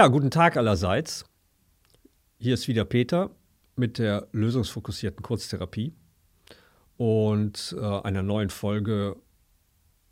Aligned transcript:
Ja, 0.00 0.08
guten 0.08 0.30
Tag 0.30 0.56
allerseits. 0.56 1.26
Hier 2.38 2.54
ist 2.54 2.68
wieder 2.68 2.86
Peter 2.86 3.28
mit 3.76 3.98
der 3.98 4.28
lösungsfokussierten 4.32 5.22
Kurztherapie 5.22 5.92
und 6.96 7.76
äh, 7.78 7.84
einer 7.84 8.22
neuen 8.22 8.48
Folge 8.48 9.16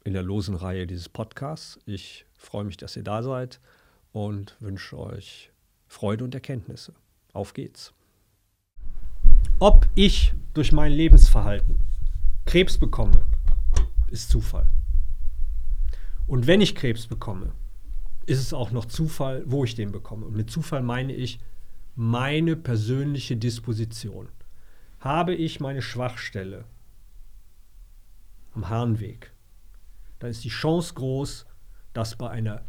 in 0.05 0.13
der 0.13 0.23
losen 0.23 0.57
Reihe 0.57 0.87
dieses 0.87 1.09
Podcasts. 1.09 1.79
Ich 1.87 2.27
freue 2.35 2.65
mich, 2.65 2.77
dass 2.77 2.97
ihr 2.97 3.03
da 3.03 3.23
seid 3.23 3.61
und 4.13 4.59
wünsche 4.61 4.99
euch 4.99 5.53
Freude 5.87 6.25
und 6.25 6.35
Erkenntnisse. 6.35 6.93
Auf 7.33 7.55
geht's. 7.55 7.95
Ob 9.59 9.89
ich 9.95 10.35
durch 10.53 10.71
mein 10.71 10.93
Lebensverhalten 10.93 11.81
Krebs 12.45 12.77
bekomme, 12.77 13.25
ist 14.11 14.29
Zufall. 14.29 14.69
Und 16.27 16.47
wenn 16.47 16.61
ich 16.61 16.75
Krebs 16.75 17.07
bekomme, 17.07 17.55
ist 18.29 18.41
es 18.41 18.53
auch 18.53 18.71
noch 18.71 18.85
Zufall, 18.85 19.43
wo 19.47 19.65
ich 19.65 19.75
den 19.75 19.91
bekomme. 19.91 20.27
Und 20.27 20.37
mit 20.37 20.51
Zufall 20.51 20.83
meine 20.83 21.15
ich 21.15 21.41
meine 21.97 22.57
persönliche 22.57 23.37
Disposition. 23.37 24.29
Habe 25.01 25.35
ich 25.35 25.61
meine 25.61 25.81
Schwachstelle 25.81 26.65
am 28.55 28.69
Harnweg, 28.69 29.33
dann 30.19 30.31
ist 30.31 30.45
die 30.45 30.49
Chance 30.49 30.95
groß, 30.95 31.47
dass 31.93 32.17
bei 32.17 32.29
einer 32.29 32.63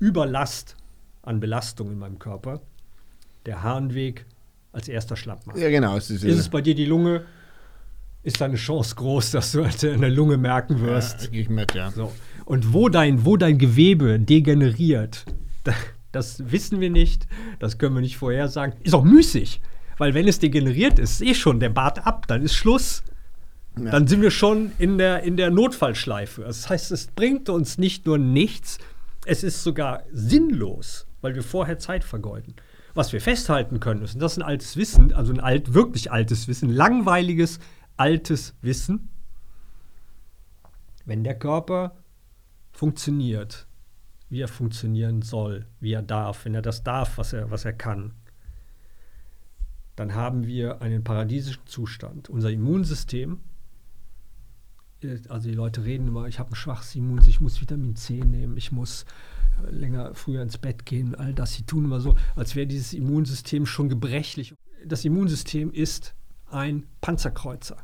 Überlast 0.00 0.76
an 1.22 1.40
Belastung 1.40 1.92
in 1.92 1.98
meinem 1.98 2.18
Körper 2.18 2.62
der 3.46 3.62
Harnweg 3.62 4.26
als 4.72 4.88
erster 4.88 5.16
schlapp 5.16 5.46
macht. 5.46 5.58
Ja, 5.58 5.70
genau. 5.70 5.96
Ist, 5.96 6.10
ist 6.10 6.24
es 6.24 6.48
bei 6.48 6.60
dir 6.60 6.74
die 6.74 6.86
Lunge, 6.86 7.24
ist 8.24 8.40
deine 8.40 8.56
Chance 8.56 8.96
groß, 8.96 9.30
dass 9.32 9.52
du 9.52 9.60
in 9.60 10.00
der 10.00 10.10
Lunge 10.10 10.38
merken 10.38 10.80
wirst. 10.80 11.24
Ja, 11.24 11.40
ich 11.40 11.48
mit, 11.48 11.74
ja. 11.74 11.90
So. 11.90 12.10
Und 12.46 12.72
wo 12.72 12.88
dein, 12.88 13.24
wo 13.24 13.36
dein 13.36 13.58
Gewebe 13.58 14.18
degeneriert, 14.18 15.24
das 16.10 16.50
wissen 16.50 16.80
wir 16.80 16.90
nicht, 16.90 17.26
das 17.58 17.78
können 17.78 17.94
wir 17.94 18.00
nicht 18.00 18.16
vorhersagen. 18.16 18.74
Ist 18.82 18.94
auch 18.94 19.04
müßig, 19.04 19.60
weil 19.98 20.14
wenn 20.14 20.26
es 20.26 20.38
degeneriert 20.38 20.98
ist, 20.98 21.20
ist 21.20 21.28
eh 21.28 21.34
schon 21.34 21.60
der 21.60 21.68
Bart 21.68 22.06
ab, 22.06 22.26
dann 22.26 22.42
ist 22.42 22.54
Schluss. 22.54 23.04
Ja. 23.78 23.90
Dann 23.90 24.06
sind 24.06 24.22
wir 24.22 24.30
schon 24.30 24.72
in 24.78 24.98
der, 24.98 25.22
in 25.22 25.36
der 25.36 25.50
Notfallschleife. 25.50 26.42
Das 26.42 26.68
heißt, 26.70 26.92
es 26.92 27.08
bringt 27.08 27.48
uns 27.48 27.76
nicht 27.76 28.06
nur 28.06 28.18
nichts, 28.18 28.78
es 29.26 29.42
ist 29.42 29.62
sogar 29.62 30.04
sinnlos, 30.12 31.06
weil 31.20 31.34
wir 31.34 31.42
vorher 31.42 31.78
Zeit 31.78 32.04
vergeuden. 32.04 32.54
Was 32.94 33.12
wir 33.12 33.20
festhalten 33.20 33.80
können, 33.80 34.02
ist, 34.02 34.14
und 34.14 34.20
das 34.20 34.32
ist 34.32 34.38
ein 34.38 34.44
altes 34.44 34.76
Wissen, 34.76 35.12
also 35.12 35.32
ein 35.32 35.40
alt, 35.40 35.74
wirklich 35.74 36.12
altes 36.12 36.46
Wissen, 36.46 36.70
langweiliges, 36.70 37.58
altes 37.96 38.54
Wissen. 38.62 39.08
Wenn 41.04 41.24
der 41.24 41.38
Körper 41.38 41.96
funktioniert, 42.72 43.66
wie 44.28 44.40
er 44.40 44.48
funktionieren 44.48 45.22
soll, 45.22 45.66
wie 45.80 45.92
er 45.92 46.02
darf, 46.02 46.44
wenn 46.44 46.54
er 46.54 46.62
das 46.62 46.82
darf, 46.82 47.18
was 47.18 47.32
er, 47.32 47.50
was 47.50 47.64
er 47.64 47.72
kann, 47.72 48.14
dann 49.96 50.14
haben 50.14 50.46
wir 50.46 50.82
einen 50.82 51.04
paradiesischen 51.04 51.66
Zustand. 51.66 52.28
Unser 52.28 52.50
Immunsystem, 52.50 53.40
äh, 55.02 55.18
also 55.28 55.48
die 55.48 55.54
Leute 55.54 55.84
reden 55.84 56.08
immer, 56.08 56.26
ich 56.26 56.38
habe 56.38 56.50
ein 56.50 56.56
schwaches 56.56 56.94
Immunsystem, 56.96 57.30
ich 57.30 57.40
muss 57.40 57.60
Vitamin 57.60 57.94
C 57.94 58.14
nehmen, 58.14 58.56
ich 58.56 58.72
muss 58.72 59.04
äh, 59.62 59.70
länger 59.70 60.14
früher 60.14 60.42
ins 60.42 60.58
Bett 60.58 60.84
gehen, 60.84 61.14
all 61.14 61.32
das. 61.32 61.52
Sie 61.52 61.64
tun 61.64 61.84
immer 61.84 62.00
so, 62.00 62.16
als 62.34 62.56
wäre 62.56 62.66
dieses 62.66 62.92
Immunsystem 62.92 63.66
schon 63.66 63.88
gebrechlich. 63.88 64.54
Das 64.84 65.04
Immunsystem 65.04 65.72
ist 65.72 66.14
ein 66.50 66.86
Panzerkreuzer. 67.00 67.76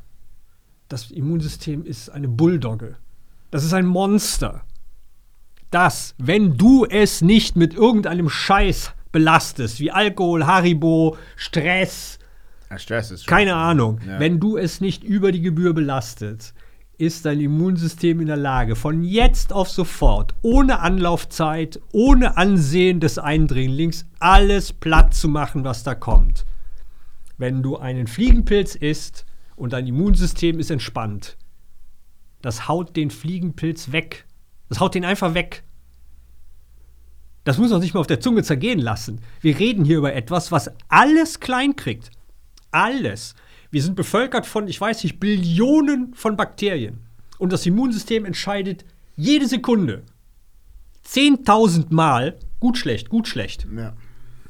Das 0.87 1.11
Immunsystem 1.11 1.85
ist 1.85 2.09
eine 2.09 2.27
Bulldogge. 2.27 2.97
Das 3.49 3.63
ist 3.63 3.73
ein 3.73 3.85
Monster 3.85 4.63
dass, 5.71 6.13
wenn 6.17 6.57
du 6.57 6.85
es 6.85 7.21
nicht 7.21 7.55
mit 7.55 7.73
irgendeinem 7.73 8.29
Scheiß 8.29 8.91
belastest, 9.11 9.79
wie 9.79 9.91
Alkohol, 9.91 10.45
Haribo, 10.45 11.17
Stress, 11.35 12.19
ja, 12.69 12.77
Stress 12.77 13.11
ist 13.11 13.27
keine 13.27 13.55
Ahnung, 13.55 13.99
ja. 14.07 14.19
wenn 14.19 14.39
du 14.39 14.57
es 14.57 14.79
nicht 14.79 15.03
über 15.03 15.31
die 15.31 15.41
Gebühr 15.41 15.73
belastet, 15.73 16.53
ist 16.97 17.25
dein 17.25 17.39
Immunsystem 17.39 18.21
in 18.21 18.27
der 18.27 18.37
Lage, 18.37 18.75
von 18.75 19.03
jetzt 19.03 19.51
auf 19.51 19.69
sofort, 19.69 20.35
ohne 20.41 20.79
Anlaufzeit, 20.81 21.81
ohne 21.91 22.37
Ansehen 22.37 22.99
des 22.99 23.17
Eindringlings, 23.17 24.05
alles 24.19 24.71
platt 24.71 25.13
zu 25.13 25.27
machen, 25.27 25.63
was 25.63 25.83
da 25.83 25.95
kommt. 25.95 26.45
Wenn 27.41 27.63
du 27.63 27.77
einen 27.77 28.05
Fliegenpilz 28.05 28.75
isst 28.75 29.25
und 29.55 29.73
dein 29.73 29.87
Immunsystem 29.87 30.59
ist 30.59 30.69
entspannt, 30.69 31.37
das 32.43 32.67
haut 32.67 32.95
den 32.95 33.09
Fliegenpilz 33.09 33.91
weg. 33.91 34.27
Das 34.69 34.79
haut 34.79 34.93
den 34.93 35.03
einfach 35.03 35.33
weg. 35.33 35.63
Das 37.43 37.57
muss 37.57 37.71
man 37.71 37.81
sich 37.81 37.95
mal 37.95 37.99
auf 37.99 38.05
der 38.05 38.19
Zunge 38.19 38.43
zergehen 38.43 38.77
lassen. 38.77 39.21
Wir 39.39 39.57
reden 39.57 39.85
hier 39.85 39.97
über 39.97 40.13
etwas, 40.13 40.51
was 40.51 40.69
alles 40.87 41.39
klein 41.39 41.75
kriegt. 41.75 42.11
Alles. 42.69 43.33
Wir 43.71 43.81
sind 43.81 43.95
bevölkert 43.95 44.45
von, 44.45 44.67
ich 44.67 44.79
weiß 44.79 45.03
nicht, 45.03 45.19
Billionen 45.19 46.13
von 46.13 46.37
Bakterien. 46.37 46.99
Und 47.39 47.51
das 47.51 47.65
Immunsystem 47.65 48.23
entscheidet 48.23 48.85
jede 49.15 49.47
Sekunde 49.47 50.03
10.000 51.07 51.87
Mal 51.89 52.37
gut, 52.59 52.77
schlecht, 52.77 53.09
gut, 53.09 53.27
schlecht. 53.27 53.65
Ja. 53.75 53.93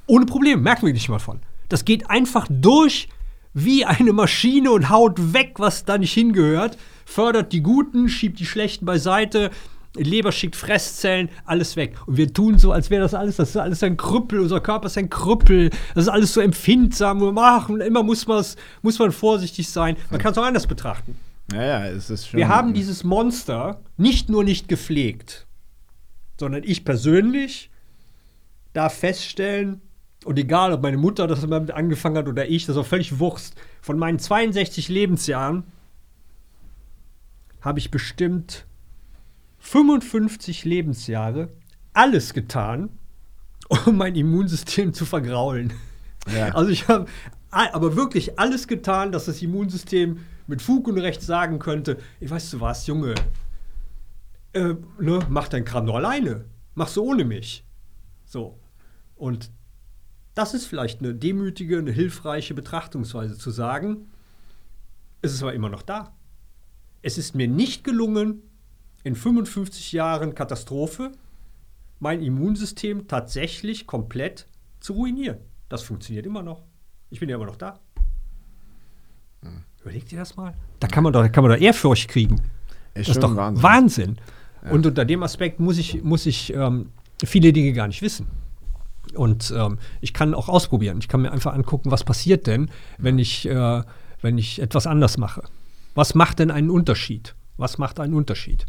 Ohne 0.07 0.25
Problem, 0.25 0.61
merken 0.61 0.87
wir 0.87 0.91
nicht 0.91 1.07
mal 1.07 1.19
von. 1.19 1.39
Das 1.71 1.85
geht 1.85 2.09
einfach 2.09 2.47
durch 2.49 3.07
wie 3.53 3.85
eine 3.85 4.11
Maschine 4.11 4.71
und 4.71 4.89
haut 4.89 5.33
weg, 5.33 5.53
was 5.57 5.85
da 5.85 5.97
nicht 5.97 6.11
hingehört, 6.13 6.77
fördert 7.05 7.53
die 7.53 7.61
Guten, 7.61 8.09
schiebt 8.09 8.39
die 8.39 8.45
Schlechten 8.45 8.85
beiseite, 8.85 9.51
Leber 9.95 10.33
schickt 10.33 10.57
Fresszellen, 10.57 11.29
alles 11.45 11.77
weg. 11.77 11.95
Und 12.05 12.17
wir 12.17 12.33
tun 12.33 12.57
so, 12.57 12.73
als 12.73 12.89
wäre 12.89 13.01
das 13.01 13.13
alles, 13.13 13.37
das 13.37 13.51
ist 13.51 13.57
alles 13.57 13.83
ein 13.83 13.95
Krüppel, 13.95 14.41
unser 14.41 14.59
Körper 14.59 14.87
ist 14.87 14.97
ein 14.97 15.09
Krüppel, 15.09 15.69
das 15.95 16.05
ist 16.05 16.09
alles 16.09 16.33
so 16.33 16.41
empfindsam. 16.41 17.21
Wir 17.21 17.31
machen, 17.31 17.79
immer 17.79 18.03
muss, 18.03 18.25
muss 18.81 18.99
man 18.99 19.11
vorsichtig 19.11 19.69
sein. 19.69 19.95
Man 20.09 20.19
kann 20.19 20.33
es 20.33 20.37
auch 20.37 20.45
anders 20.45 20.67
betrachten. 20.67 21.17
Ja, 21.53 21.63
ja, 21.63 21.87
es 21.87 22.09
ist 22.09 22.27
schon. 22.27 22.37
Wir 22.37 22.49
haben 22.49 22.73
dieses 22.73 23.03
Monster 23.05 23.81
nicht 23.95 24.29
nur 24.29 24.43
nicht 24.43 24.67
gepflegt, 24.67 25.47
sondern 26.37 26.63
ich 26.63 26.83
persönlich 26.83 27.69
darf 28.73 28.97
feststellen, 28.97 29.81
und 30.25 30.37
egal, 30.37 30.71
ob 30.73 30.81
meine 30.81 30.97
Mutter 30.97 31.27
das 31.27 31.41
damit 31.41 31.71
angefangen 31.71 32.17
hat 32.17 32.27
oder 32.27 32.47
ich, 32.47 32.65
das 32.65 32.75
ist 32.75 32.81
auch 32.81 32.87
völlig 32.87 33.19
Wurst. 33.19 33.55
Von 33.81 33.97
meinen 33.97 34.19
62 34.19 34.87
Lebensjahren 34.89 35.63
habe 37.61 37.79
ich 37.79 37.91
bestimmt 37.91 38.65
55 39.59 40.65
Lebensjahre 40.65 41.49
alles 41.93 42.33
getan, 42.33 42.89
um 43.85 43.97
mein 43.97 44.15
Immunsystem 44.15 44.93
zu 44.93 45.05
vergraulen. 45.05 45.73
Ja. 46.31 46.49
Also 46.53 46.69
ich 46.69 46.87
habe 46.87 47.07
aber 47.49 47.95
wirklich 47.95 48.39
alles 48.39 48.67
getan, 48.67 49.11
dass 49.11 49.25
das 49.25 49.41
Immunsystem 49.41 50.19
mit 50.47 50.61
Fug 50.61 50.87
und 50.87 50.97
Recht 50.97 51.21
sagen 51.21 51.59
könnte, 51.59 51.97
ich 52.19 52.29
weißt 52.29 52.53
du 52.53 52.61
was, 52.61 52.87
Junge, 52.87 53.15
äh, 54.53 54.75
ne, 54.99 55.19
mach 55.29 55.47
dein 55.47 55.65
Kram 55.65 55.85
nur 55.85 55.95
alleine. 55.95 56.45
Machst 56.75 56.95
du 56.95 57.03
ohne 57.03 57.25
mich. 57.25 57.65
So. 58.25 58.59
Und 59.15 59.51
das 60.33 60.53
ist 60.53 60.65
vielleicht 60.65 60.99
eine 60.99 61.13
demütige, 61.13 61.77
eine 61.77 61.91
hilfreiche 61.91 62.53
Betrachtungsweise 62.53 63.37
zu 63.37 63.51
sagen, 63.51 64.09
es 65.21 65.33
ist 65.33 65.41
aber 65.41 65.53
immer 65.53 65.69
noch 65.69 65.81
da. 65.81 66.13
Es 67.01 67.17
ist 67.17 67.35
mir 67.35 67.47
nicht 67.47 67.83
gelungen, 67.83 68.41
in 69.03 69.15
55 69.15 69.91
Jahren 69.91 70.35
Katastrophe 70.35 71.11
mein 71.99 72.21
Immunsystem 72.21 73.07
tatsächlich 73.07 73.87
komplett 73.87 74.47
zu 74.79 74.93
ruinieren. 74.93 75.37
Das 75.69 75.83
funktioniert 75.83 76.25
immer 76.25 76.43
noch. 76.43 76.63
Ich 77.09 77.19
bin 77.19 77.29
ja 77.29 77.35
immer 77.35 77.45
noch 77.45 77.55
da. 77.55 77.79
Hm. 79.41 79.63
Überlegt 79.81 80.11
ihr 80.11 80.19
das 80.19 80.35
mal? 80.35 80.53
Da 80.79 80.87
kann 80.87 81.03
man 81.03 81.13
doch, 81.13 81.21
da 81.21 81.29
kann 81.29 81.43
man 81.43 81.53
doch 81.53 81.59
Ehrfurcht 81.59 82.07
kriegen. 82.07 82.35
Ist 82.93 83.09
das 83.09 83.17
ist 83.17 83.23
doch 83.23 83.35
Wahnsinn. 83.35 83.63
Wahnsinn. 83.63 84.17
Ja. 84.63 84.71
Und 84.71 84.85
unter 84.85 85.05
dem 85.05 85.23
Aspekt 85.23 85.59
muss 85.59 85.77
ich, 85.77 86.03
muss 86.03 86.25
ich 86.25 86.53
ähm, 86.53 86.91
viele 87.23 87.53
Dinge 87.53 87.73
gar 87.73 87.87
nicht 87.87 88.01
wissen. 88.01 88.27
Und 89.15 89.53
ähm, 89.55 89.79
ich 89.99 90.13
kann 90.13 90.33
auch 90.33 90.47
ausprobieren. 90.49 90.99
Ich 90.99 91.07
kann 91.07 91.21
mir 91.21 91.31
einfach 91.31 91.53
angucken, 91.53 91.91
was 91.91 92.03
passiert 92.03 92.47
denn, 92.47 92.69
wenn 92.97 93.19
ich, 93.19 93.47
äh, 93.47 93.83
wenn 94.21 94.37
ich 94.37 94.61
etwas 94.61 94.87
anders 94.87 95.17
mache. 95.17 95.43
Was 95.95 96.15
macht 96.15 96.39
denn 96.39 96.51
einen 96.51 96.69
Unterschied? 96.69 97.35
Was 97.57 97.77
macht 97.77 97.99
einen 97.99 98.13
Unterschied? 98.13 98.65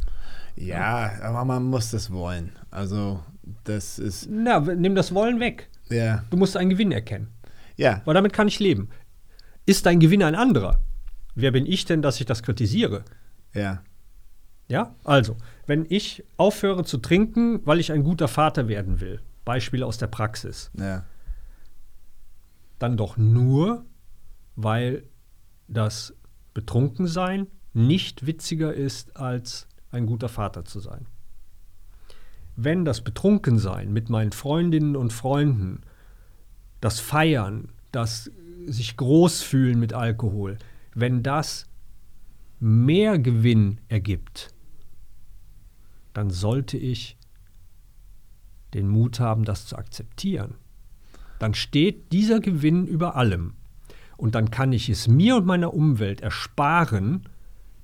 Ja, 0.57 1.13
aber 1.23 1.45
man 1.45 1.65
muss 1.65 1.91
das 1.91 2.11
wollen. 2.11 2.53
Also, 2.71 3.21
das 3.65 3.99
ist. 3.99 4.29
Na, 4.31 4.61
nimm 4.61 4.95
das 4.95 5.15
Wollen 5.15 5.41
weg. 5.41 5.69
Ja. 5.89 6.25
Du 6.31 6.37
musst 6.37 6.57
einen 6.57 6.71
Gewinn 6.71 6.93
erkennen. 6.93 7.29
Ja. 7.77 8.03
Weil 8.05 8.15
damit 8.15 8.33
kann 8.33 8.49
ich 8.49 8.61
leben. 8.61 8.91
Ist 9.65 9.87
dein 9.87 10.01
Gewinn 10.01 10.23
ein 10.23 10.35
anderer? 10.35 10.81
Wer 11.35 11.53
bin 11.53 11.67
ich 11.67 11.85
denn, 11.85 12.03
dass 12.03 12.21
ich 12.21 12.27
das 12.27 12.43
kritisiere? 12.43 13.05
Ja. 13.55 13.83
Ja, 14.69 14.95
also, 15.05 15.37
wenn 15.67 15.87
ich 15.89 16.25
aufhöre 16.37 16.85
zu 16.85 16.99
trinken, 16.99 17.61
weil 17.65 17.81
ich 17.81 17.93
ein 17.93 18.05
guter 18.05 18.29
Vater 18.29 18.69
werden 18.69 19.01
will, 19.01 19.21
Beispiel 19.45 19.83
aus 19.83 19.99
der 19.99 20.07
Praxis, 20.07 20.71
ja. 20.79 21.05
dann 22.79 22.97
doch 22.97 23.17
nur, 23.17 23.85
weil 24.57 25.05
das 25.69 26.15
Betrunkensein 26.55 27.47
nicht 27.73 28.27
witziger 28.27 28.75
ist 28.75 29.17
als 29.17 29.67
ein 29.91 30.07
guter 30.07 30.29
Vater 30.29 30.65
zu 30.65 30.81
sein. 30.81 31.07
wenn 32.57 32.85
das 32.85 33.01
Betrunkensein 33.01 33.93
mit 33.93 34.11
meinen 34.11 34.33
Freundinnen 34.33 34.95
und 34.95 35.13
Freunden, 35.13 35.81
das 36.81 37.01
Feiern, 37.01 37.71
das 37.93 38.31
sich 38.67 38.97
groß 38.97 39.43
fühlen 39.43 39.81
mit 39.81 39.95
Alkohol, 39.95 40.59
wenn 40.95 41.23
das 41.23 41.67
mehr 42.61 43.19
Gewinn 43.19 43.81
ergibt, 43.89 44.55
dann 46.13 46.31
sollte 46.31 46.77
ich 46.77 47.17
den 48.75 48.89
Mut 48.89 49.21
haben, 49.21 49.45
das 49.45 49.67
zu 49.67 49.77
akzeptieren. 49.77 50.55
Dann 51.39 51.55
steht 51.55 52.13
dieser 52.13 52.41
Gewinn 52.41 52.87
über 52.87 53.17
allem. 53.17 53.55
Und 54.17 54.35
dann 54.35 54.51
kann 54.51 54.73
ich 54.73 54.89
es 54.89 55.09
mir 55.09 55.37
und 55.37 55.47
meiner 55.47 55.75
Umwelt 55.75 56.21
ersparen, 56.21 57.25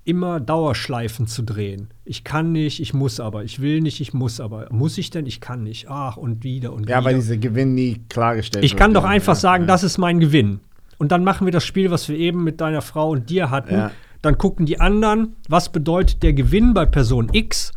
immer 0.05 0.39
Dauerschleifen 0.39 1.27
zu 1.27 1.43
drehen. 1.43 1.89
Ich 2.05 2.23
kann 2.23 2.51
nicht, 2.51 2.79
ich 2.79 2.93
muss 2.93 3.19
aber, 3.19 3.43
ich 3.43 3.59
will 3.59 3.81
nicht, 3.81 3.99
ich 3.99 4.13
muss 4.13 4.39
aber. 4.39 4.67
Muss 4.71 4.97
ich 4.97 5.09
denn? 5.09 5.25
Ich 5.25 5.41
kann 5.41 5.63
nicht. 5.63 5.87
Ach, 5.89 6.17
und 6.17 6.43
wieder 6.43 6.73
und 6.73 6.89
Ja, 6.89 6.97
wieder. 6.99 7.05
weil 7.05 7.15
dieser 7.15 7.37
Gewinn 7.37 7.75
nie 7.75 8.01
klargestellt 8.09 8.63
Ich 8.65 8.75
kann 8.75 8.93
doch 8.93 9.03
Ja, 9.03 9.09
einfach 9.09 9.33
ja, 9.35 9.39
sagen, 9.39 9.63
ja. 9.63 9.67
das 9.67 9.83
ist 9.83 9.97
mein 9.97 10.19
Gewinn. 10.19 10.61
Und 10.97 11.11
dann 11.11 11.23
machen 11.23 11.45
wir 11.45 11.51
das 11.51 11.65
Spiel, 11.65 11.91
was 11.91 12.09
wir 12.09 12.17
eben 12.17 12.43
mit 12.43 12.59
deiner 12.61 12.81
Frau 12.81 13.11
und 13.11 13.29
dir 13.29 13.49
hatten. 13.51 13.73
Ja. 13.75 13.91
Dann 14.21 14.37
gucken 14.37 14.65
die 14.65 14.79
anderen, 14.79 15.35
was 15.47 15.71
bedeutet 15.71 16.23
der 16.23 16.33
Gewinn 16.33 16.73
bei 16.73 16.85
Person 16.85 17.29
X 17.31 17.71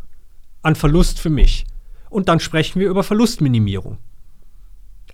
an 0.62 0.74
Verlust 0.74 1.20
für 1.20 1.30
mich. 1.30 1.66
Und 2.12 2.28
dann 2.28 2.40
sprechen 2.40 2.78
wir 2.78 2.90
über 2.90 3.02
Verlustminimierung. 3.02 3.96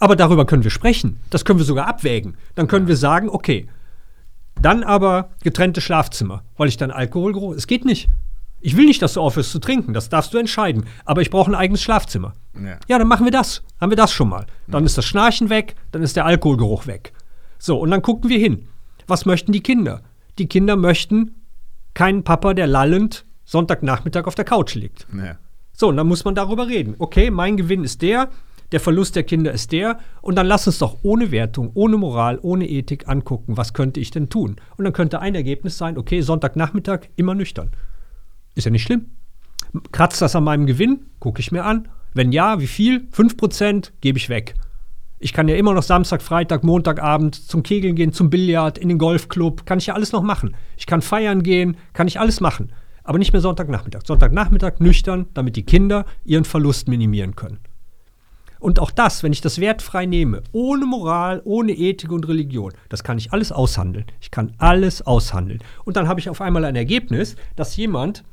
Aber 0.00 0.16
darüber 0.16 0.46
können 0.46 0.64
wir 0.64 0.70
sprechen. 0.70 1.20
Das 1.30 1.44
können 1.44 1.58
wir 1.58 1.64
sogar 1.66 1.86
abwägen. 1.86 2.36
Dann 2.54 2.66
können 2.66 2.88
wir 2.88 2.96
sagen, 2.96 3.28
okay, 3.28 3.68
dann 4.60 4.82
aber 4.82 5.30
getrennte 5.42 5.80
Schlafzimmer, 5.80 6.42
weil 6.56 6.68
ich 6.68 6.76
dann 6.76 6.90
Alkohol 6.90 7.32
groß. 7.32 7.56
Es 7.56 7.66
geht 7.66 7.84
nicht. 7.84 8.08
Ich 8.60 8.76
will 8.76 8.86
nicht, 8.86 9.00
dass 9.00 9.14
du 9.14 9.20
aufhörst 9.20 9.52
zu 9.52 9.60
trinken. 9.60 9.92
Das 9.92 10.08
darfst 10.08 10.34
du 10.34 10.38
entscheiden. 10.38 10.86
Aber 11.04 11.22
ich 11.22 11.30
brauche 11.30 11.50
ein 11.50 11.54
eigenes 11.54 11.82
Schlafzimmer. 11.82 12.32
Ja. 12.54 12.78
Ja, 12.88 12.98
dann 12.98 13.06
machen 13.06 13.24
wir 13.24 13.30
das. 13.30 13.62
Haben 13.80 13.92
wir 13.92 13.96
das 13.96 14.12
schon 14.12 14.28
mal. 14.28 14.46
Dann 14.66 14.84
ist 14.84 14.98
das 14.98 15.04
Schnarchen 15.04 15.48
weg, 15.48 15.76
dann 15.92 16.02
ist 16.02 16.16
der 16.16 16.26
Alkoholgeruch 16.26 16.88
weg. 16.88 17.12
So, 17.58 17.78
und 17.78 17.90
dann 17.92 18.02
gucken 18.02 18.28
wir 18.28 18.38
hin. 18.38 18.66
Was 19.06 19.24
möchten 19.24 19.52
die 19.52 19.62
Kinder? 19.62 20.02
Die 20.38 20.48
Kinder 20.48 20.74
möchten 20.74 21.36
keinen 21.94 22.24
Papa, 22.24 22.54
der 22.54 22.66
lallend 22.66 23.24
Sonntagnachmittag 23.44 24.26
auf 24.26 24.34
der 24.34 24.44
Couch 24.44 24.74
liegt. 24.74 25.06
Ja. 25.16 25.38
So, 25.78 25.88
und 25.88 25.96
dann 25.96 26.08
muss 26.08 26.24
man 26.24 26.34
darüber 26.34 26.66
reden. 26.66 26.96
Okay, 26.98 27.30
mein 27.30 27.56
Gewinn 27.56 27.84
ist 27.84 28.02
der, 28.02 28.30
der 28.72 28.80
Verlust 28.80 29.14
der 29.14 29.22
Kinder 29.22 29.52
ist 29.52 29.70
der. 29.70 30.00
Und 30.20 30.34
dann 30.34 30.48
lass 30.48 30.66
uns 30.66 30.78
doch 30.78 30.98
ohne 31.02 31.30
Wertung, 31.30 31.70
ohne 31.74 31.96
Moral, 31.96 32.40
ohne 32.42 32.68
Ethik 32.68 33.08
angucken, 33.08 33.56
was 33.56 33.74
könnte 33.74 34.00
ich 34.00 34.10
denn 34.10 34.28
tun? 34.28 34.56
Und 34.76 34.84
dann 34.84 34.92
könnte 34.92 35.20
ein 35.20 35.36
Ergebnis 35.36 35.78
sein, 35.78 35.96
okay, 35.96 36.20
Sonntagnachmittag 36.20 37.02
immer 37.14 37.36
nüchtern. 37.36 37.70
Ist 38.56 38.64
ja 38.64 38.72
nicht 38.72 38.82
schlimm. 38.82 39.06
Kratzt 39.92 40.20
das 40.20 40.34
an 40.34 40.42
meinem 40.42 40.66
Gewinn? 40.66 41.06
Gucke 41.20 41.40
ich 41.40 41.52
mir 41.52 41.64
an. 41.64 41.86
Wenn 42.12 42.32
ja, 42.32 42.58
wie 42.60 42.66
viel? 42.66 43.06
5% 43.12 43.92
gebe 44.00 44.18
ich 44.18 44.28
weg. 44.28 44.54
Ich 45.20 45.32
kann 45.32 45.46
ja 45.46 45.54
immer 45.54 45.74
noch 45.74 45.84
Samstag, 45.84 46.22
Freitag, 46.22 46.64
Montagabend 46.64 47.36
zum 47.36 47.62
Kegeln 47.62 47.94
gehen, 47.94 48.12
zum 48.12 48.30
Billard, 48.30 48.78
in 48.78 48.88
den 48.88 48.98
Golfclub. 48.98 49.64
Kann 49.64 49.78
ich 49.78 49.86
ja 49.86 49.94
alles 49.94 50.10
noch 50.10 50.22
machen. 50.22 50.56
Ich 50.76 50.86
kann 50.86 51.02
feiern 51.02 51.44
gehen, 51.44 51.76
kann 51.92 52.08
ich 52.08 52.18
alles 52.18 52.40
machen. 52.40 52.72
Aber 53.08 53.18
nicht 53.18 53.32
mehr 53.32 53.40
Sonntagnachmittag. 53.40 54.02
Sonntagnachmittag 54.04 54.80
nüchtern, 54.80 55.28
damit 55.32 55.56
die 55.56 55.62
Kinder 55.62 56.04
ihren 56.26 56.44
Verlust 56.44 56.88
minimieren 56.88 57.36
können. 57.36 57.58
Und 58.60 58.80
auch 58.80 58.90
das, 58.90 59.22
wenn 59.22 59.32
ich 59.32 59.40
das 59.40 59.60
wertfrei 59.60 60.04
nehme, 60.04 60.42
ohne 60.52 60.84
Moral, 60.84 61.40
ohne 61.46 61.72
Ethik 61.72 62.12
und 62.12 62.28
Religion, 62.28 62.74
das 62.90 63.02
kann 63.02 63.16
ich 63.16 63.32
alles 63.32 63.50
aushandeln. 63.50 64.04
Ich 64.20 64.30
kann 64.30 64.52
alles 64.58 65.00
aushandeln. 65.00 65.60
Und 65.86 65.96
dann 65.96 66.06
habe 66.06 66.20
ich 66.20 66.28
auf 66.28 66.42
einmal 66.42 66.66
ein 66.66 66.76
Ergebnis, 66.76 67.36
dass 67.56 67.76
jemand, 67.76 68.24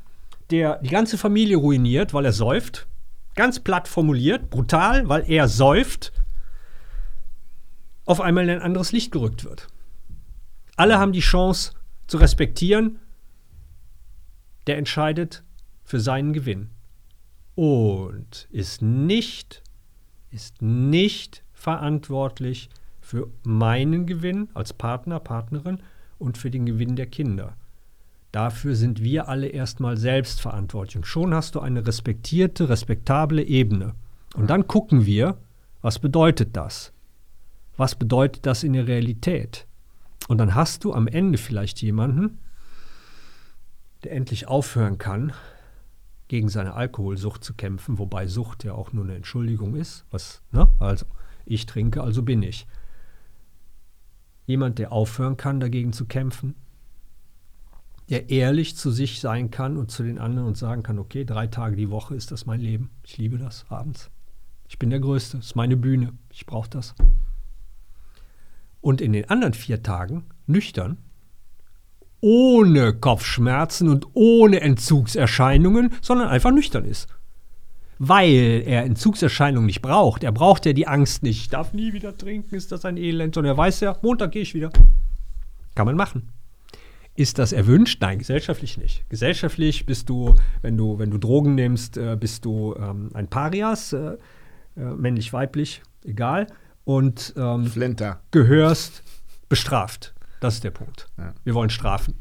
der 0.50 0.78
die 0.82 0.90
ganze 0.90 1.16
Familie 1.16 1.56
ruiniert, 1.56 2.12
weil 2.12 2.26
er 2.26 2.34
säuft, 2.34 2.86
ganz 3.34 3.60
platt 3.60 3.88
formuliert, 3.88 4.50
brutal, 4.50 5.08
weil 5.08 5.24
er 5.26 5.48
säuft, 5.48 6.12
auf 8.04 8.20
einmal 8.20 8.44
in 8.44 8.50
ein 8.50 8.60
anderes 8.60 8.92
Licht 8.92 9.10
gerückt 9.10 9.42
wird. 9.44 9.68
Alle 10.76 10.98
haben 10.98 11.12
die 11.12 11.20
Chance 11.20 11.72
zu 12.08 12.18
respektieren, 12.18 12.98
der 14.66 14.78
entscheidet 14.78 15.42
für 15.84 16.00
seinen 16.00 16.32
Gewinn. 16.32 16.70
Und 17.54 18.48
ist 18.50 18.82
nicht, 18.82 19.62
ist 20.30 20.60
nicht 20.60 21.42
verantwortlich 21.52 22.68
für 23.00 23.28
meinen 23.44 24.06
Gewinn 24.06 24.48
als 24.52 24.72
Partner, 24.72 25.20
Partnerin 25.20 25.78
und 26.18 26.36
für 26.38 26.50
den 26.50 26.66
Gewinn 26.66 26.96
der 26.96 27.06
Kinder. 27.06 27.56
Dafür 28.32 28.74
sind 28.74 29.02
wir 29.02 29.28
alle 29.28 29.46
erstmal 29.46 29.96
selbst 29.96 30.40
verantwortlich. 30.40 30.96
Und 30.96 31.06
schon 31.06 31.32
hast 31.32 31.54
du 31.54 31.60
eine 31.60 31.86
respektierte, 31.86 32.68
respektable 32.68 33.42
Ebene. 33.42 33.94
Und 34.34 34.50
dann 34.50 34.66
gucken 34.66 35.06
wir, 35.06 35.38
was 35.80 35.98
bedeutet 35.98 36.56
das? 36.56 36.92
Was 37.76 37.94
bedeutet 37.94 38.44
das 38.44 38.64
in 38.64 38.72
der 38.72 38.86
Realität? 38.86 39.66
Und 40.28 40.38
dann 40.38 40.54
hast 40.54 40.84
du 40.84 40.92
am 40.92 41.06
Ende 41.06 41.38
vielleicht 41.38 41.80
jemanden, 41.80 42.38
der 44.06 44.14
endlich 44.14 44.46
aufhören 44.46 44.98
kann, 44.98 45.32
gegen 46.28 46.48
seine 46.48 46.74
Alkoholsucht 46.74 47.42
zu 47.42 47.54
kämpfen, 47.54 47.98
wobei 47.98 48.28
Sucht 48.28 48.62
ja 48.62 48.72
auch 48.72 48.92
nur 48.92 49.04
eine 49.04 49.16
Entschuldigung 49.16 49.74
ist. 49.74 50.04
Was, 50.10 50.42
ne? 50.52 50.68
Also, 50.78 51.06
ich 51.44 51.66
trinke, 51.66 52.02
also 52.02 52.22
bin 52.22 52.42
ich. 52.42 52.68
Jemand, 54.46 54.78
der 54.78 54.92
aufhören 54.92 55.36
kann, 55.36 55.58
dagegen 55.58 55.92
zu 55.92 56.06
kämpfen, 56.06 56.54
der 58.08 58.30
ehrlich 58.30 58.76
zu 58.76 58.92
sich 58.92 59.20
sein 59.20 59.50
kann 59.50 59.76
und 59.76 59.90
zu 59.90 60.04
den 60.04 60.20
anderen 60.20 60.46
und 60.46 60.56
sagen 60.56 60.84
kann, 60.84 61.00
okay, 61.00 61.24
drei 61.24 61.48
Tage 61.48 61.74
die 61.74 61.90
Woche 61.90 62.14
ist 62.14 62.30
das 62.30 62.46
mein 62.46 62.60
Leben. 62.60 62.90
Ich 63.02 63.18
liebe 63.18 63.38
das 63.38 63.66
abends. 63.68 64.10
Ich 64.68 64.78
bin 64.78 64.90
der 64.90 65.00
Größte, 65.00 65.38
das 65.38 65.46
ist 65.46 65.56
meine 65.56 65.76
Bühne, 65.76 66.12
ich 66.32 66.46
brauche 66.46 66.70
das. 66.70 66.94
Und 68.80 69.00
in 69.00 69.12
den 69.12 69.28
anderen 69.30 69.54
vier 69.54 69.82
Tagen 69.82 70.26
nüchtern, 70.46 70.98
ohne 72.28 72.92
Kopfschmerzen 72.92 73.88
und 73.88 74.08
ohne 74.14 74.60
Entzugserscheinungen, 74.60 75.92
sondern 76.02 76.26
einfach 76.26 76.50
nüchtern 76.50 76.84
ist. 76.84 77.06
Weil 78.00 78.64
er 78.66 78.82
Entzugserscheinungen 78.82 79.66
nicht 79.66 79.80
braucht. 79.80 80.24
Er 80.24 80.32
braucht 80.32 80.66
ja 80.66 80.72
die 80.72 80.88
Angst 80.88 81.22
nicht. 81.22 81.42
Ich 81.42 81.48
darf 81.50 81.72
nie 81.72 81.92
wieder 81.92 82.18
trinken, 82.18 82.56
ist 82.56 82.72
das 82.72 82.84
ein 82.84 82.96
Elend. 82.96 83.36
Sondern 83.36 83.54
er 83.54 83.56
weiß 83.56 83.78
ja, 83.78 83.96
Montag 84.02 84.32
gehe 84.32 84.42
ich 84.42 84.54
wieder. 84.54 84.70
Kann 85.76 85.86
man 85.86 85.94
machen. 85.94 86.32
Ist 87.14 87.38
das 87.38 87.52
erwünscht? 87.52 88.02
Nein, 88.02 88.18
gesellschaftlich 88.18 88.76
nicht. 88.76 89.08
Gesellschaftlich 89.08 89.86
bist 89.86 90.08
du, 90.08 90.34
wenn 90.62 90.76
du, 90.76 90.98
wenn 90.98 91.12
du 91.12 91.18
Drogen 91.18 91.54
nimmst, 91.54 91.96
äh, 91.96 92.16
bist 92.18 92.44
du 92.44 92.74
ähm, 92.74 93.10
ein 93.14 93.28
Parias, 93.28 93.92
äh, 93.92 94.16
äh, 94.76 94.80
männlich, 94.80 95.32
weiblich, 95.32 95.80
egal. 96.04 96.48
Und 96.84 97.34
ähm, 97.36 97.66
Flinter. 97.66 98.18
gehörst 98.32 99.04
bestraft. 99.48 100.15
Das 100.40 100.54
ist 100.54 100.64
der 100.64 100.70
Punkt. 100.70 101.08
Ja. 101.18 101.34
Wir 101.44 101.54
wollen 101.54 101.70
strafen. 101.70 102.14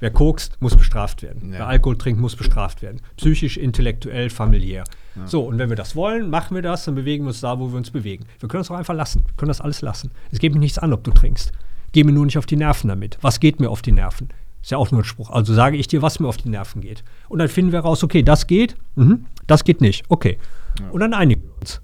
Wer 0.00 0.10
kokst, 0.10 0.56
muss 0.60 0.76
bestraft 0.76 1.22
werden. 1.22 1.52
Ja. 1.52 1.58
Wer 1.58 1.66
Alkohol 1.66 1.98
trinkt, 1.98 2.20
muss 2.20 2.36
bestraft 2.36 2.82
werden. 2.82 3.00
Psychisch, 3.16 3.56
intellektuell, 3.56 4.30
familiär. 4.30 4.84
So, 5.24 5.44
und 5.44 5.58
wenn 5.58 5.68
wir 5.68 5.76
das 5.76 5.96
wollen, 5.96 6.30
machen 6.30 6.54
wir 6.54 6.62
das, 6.62 6.84
dann 6.84 6.94
bewegen 6.94 7.24
wir 7.24 7.28
uns 7.28 7.40
da, 7.40 7.58
wo 7.58 7.68
wir 7.70 7.76
uns 7.76 7.90
bewegen. 7.90 8.26
Wir 8.38 8.48
können 8.48 8.60
es 8.60 8.70
auch 8.70 8.76
einfach 8.76 8.94
lassen. 8.94 9.24
Wir 9.26 9.34
können 9.36 9.48
das 9.48 9.60
alles 9.60 9.82
lassen. 9.82 10.12
Es 10.30 10.38
geht 10.38 10.54
mir 10.54 10.60
nichts 10.60 10.78
an, 10.78 10.92
ob 10.92 11.02
du 11.02 11.10
trinkst. 11.10 11.50
Geh 11.90 12.04
mir 12.04 12.12
nur 12.12 12.24
nicht 12.24 12.38
auf 12.38 12.46
die 12.46 12.56
Nerven 12.56 12.88
damit. 12.88 13.18
Was 13.22 13.40
geht 13.40 13.58
mir 13.58 13.70
auf 13.70 13.82
die 13.82 13.90
Nerven? 13.90 14.28
Ist 14.62 14.70
ja 14.70 14.78
auch 14.78 14.90
nur 14.92 15.00
ein 15.00 15.04
Spruch. 15.04 15.30
Also 15.30 15.54
sage 15.54 15.76
ich 15.76 15.88
dir, 15.88 16.02
was 16.02 16.20
mir 16.20 16.28
auf 16.28 16.36
die 16.36 16.48
Nerven 16.48 16.80
geht. 16.80 17.02
Und 17.28 17.40
dann 17.40 17.48
finden 17.48 17.72
wir 17.72 17.80
raus, 17.80 18.04
okay, 18.04 18.22
das 18.22 18.46
geht, 18.46 18.76
mhm, 18.94 19.26
das 19.46 19.64
geht 19.64 19.80
nicht. 19.80 20.04
Okay. 20.08 20.38
Und 20.92 21.00
dann 21.00 21.14
einigen 21.14 21.42
wir 21.42 21.58
uns. 21.60 21.80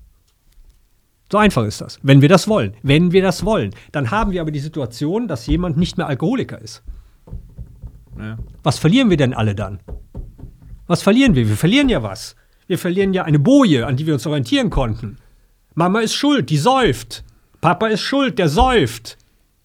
So 1.35 1.39
einfach 1.39 1.65
ist 1.65 1.81
das. 1.81 1.99
Wenn 2.05 2.23
wir 2.23 2.29
das 2.29 2.47
wollen. 2.47 2.75
Wenn 2.85 3.11
wir 3.11 3.21
das 3.21 3.45
wollen. 3.45 3.75
Dann 3.91 4.13
haben 4.13 4.31
wir 4.31 4.41
aber 4.41 4.53
die 4.53 4.61
Situation, 4.61 5.27
dass 5.27 5.49
jemand 5.49 5.77
nicht 5.77 5.99
mehr 5.99 6.07
Alkoholiker 6.07 6.63
ist. 6.63 6.85
Ja. 8.17 8.39
Was 8.63 8.79
verlieren 8.79 9.11
wir 9.11 9.17
denn 9.17 9.35
alle 9.35 9.57
dann? 9.57 9.81
Was 10.87 11.03
verlieren 11.03 11.35
wir? 11.35 11.49
Wir 11.49 11.57
verlieren 11.57 11.89
ja 11.89 12.05
was. 12.05 12.37
Wir 12.69 12.79
verlieren 12.79 13.13
ja 13.15 13.25
eine 13.25 13.41
Boje, 13.41 13.85
an 13.85 13.97
die 13.97 14.07
wir 14.07 14.15
uns 14.15 14.25
orientieren 14.29 14.71
konnten. 14.71 15.17
Mama 15.75 16.03
ist 16.03 16.15
schuld, 16.15 16.51
die 16.51 16.57
säuft. 16.57 17.25
Papa 17.61 17.89
ist 17.89 18.03
schuld, 18.03 18.39
der 18.39 18.49
säuft. 18.49 19.19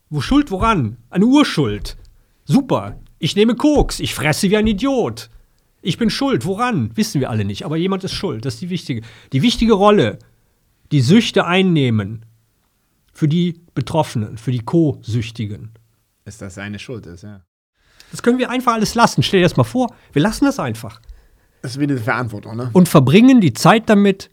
Wo 0.10 0.22
Schuld 0.22 0.50
woran? 0.50 0.98
Eine 1.12 1.26
Urschuld. 1.26 1.98
Super. 2.46 2.98
Ich 3.20 3.36
nehme 3.36 3.54
Koks, 3.54 4.00
ich 4.00 4.16
fresse 4.16 4.50
wie 4.50 4.58
ein 4.58 4.66
Idiot. 4.66 5.30
Ich 5.84 6.00
bin 6.00 6.10
schuld, 6.10 6.48
woran? 6.48 6.90
Wissen 6.96 7.22
wir 7.22 7.30
alle 7.30 7.46
nicht, 7.46 7.64
aber 7.64 7.78
jemand 7.78 8.04
ist 8.04 8.14
schuld. 8.14 8.44
Das 8.44 8.56
ist 8.56 8.62
die 8.64 8.72
wichtige. 8.72 9.04
Die 9.34 9.44
wichtige 9.44 9.74
Rolle, 9.74 10.18
die 10.92 11.02
Süchte 11.02 11.46
einnehmen 11.46 12.26
für 13.14 13.28
die 13.28 13.62
Betroffenen, 13.74 14.38
für 14.38 14.52
die 14.52 14.60
Co-Süchtigen. 14.60 15.72
Ist 16.26 16.42
das 16.42 16.56
seine 16.56 16.80
Schuld 16.80 17.06
ist, 17.06 17.24
ja. 17.24 17.42
Das 18.12 18.24
können 18.24 18.40
wir 18.40 18.50
einfach 18.50 18.74
alles 18.74 18.96
lassen. 18.96 19.22
Stell 19.22 19.42
dir 19.42 19.46
das 19.46 19.58
mal 19.58 19.64
vor, 19.64 19.94
wir 20.14 20.22
lassen 20.22 20.46
das 20.46 20.60
einfach. 20.60 21.00
Das 21.62 21.72
ist 21.72 21.80
wieder 21.80 21.96
die 21.96 22.02
Verantwortung, 22.02 22.56
ne? 22.56 22.70
Und 22.74 22.88
verbringen 22.88 23.42
die 23.42 23.54
Zeit 23.54 23.90
damit, 23.90 24.32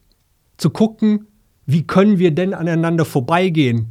zu 0.56 0.70
gucken, 0.70 1.26
wie 1.66 1.86
können 1.86 2.18
wir 2.18 2.30
denn 2.30 2.54
aneinander 2.54 3.04
vorbeigehen, 3.04 3.88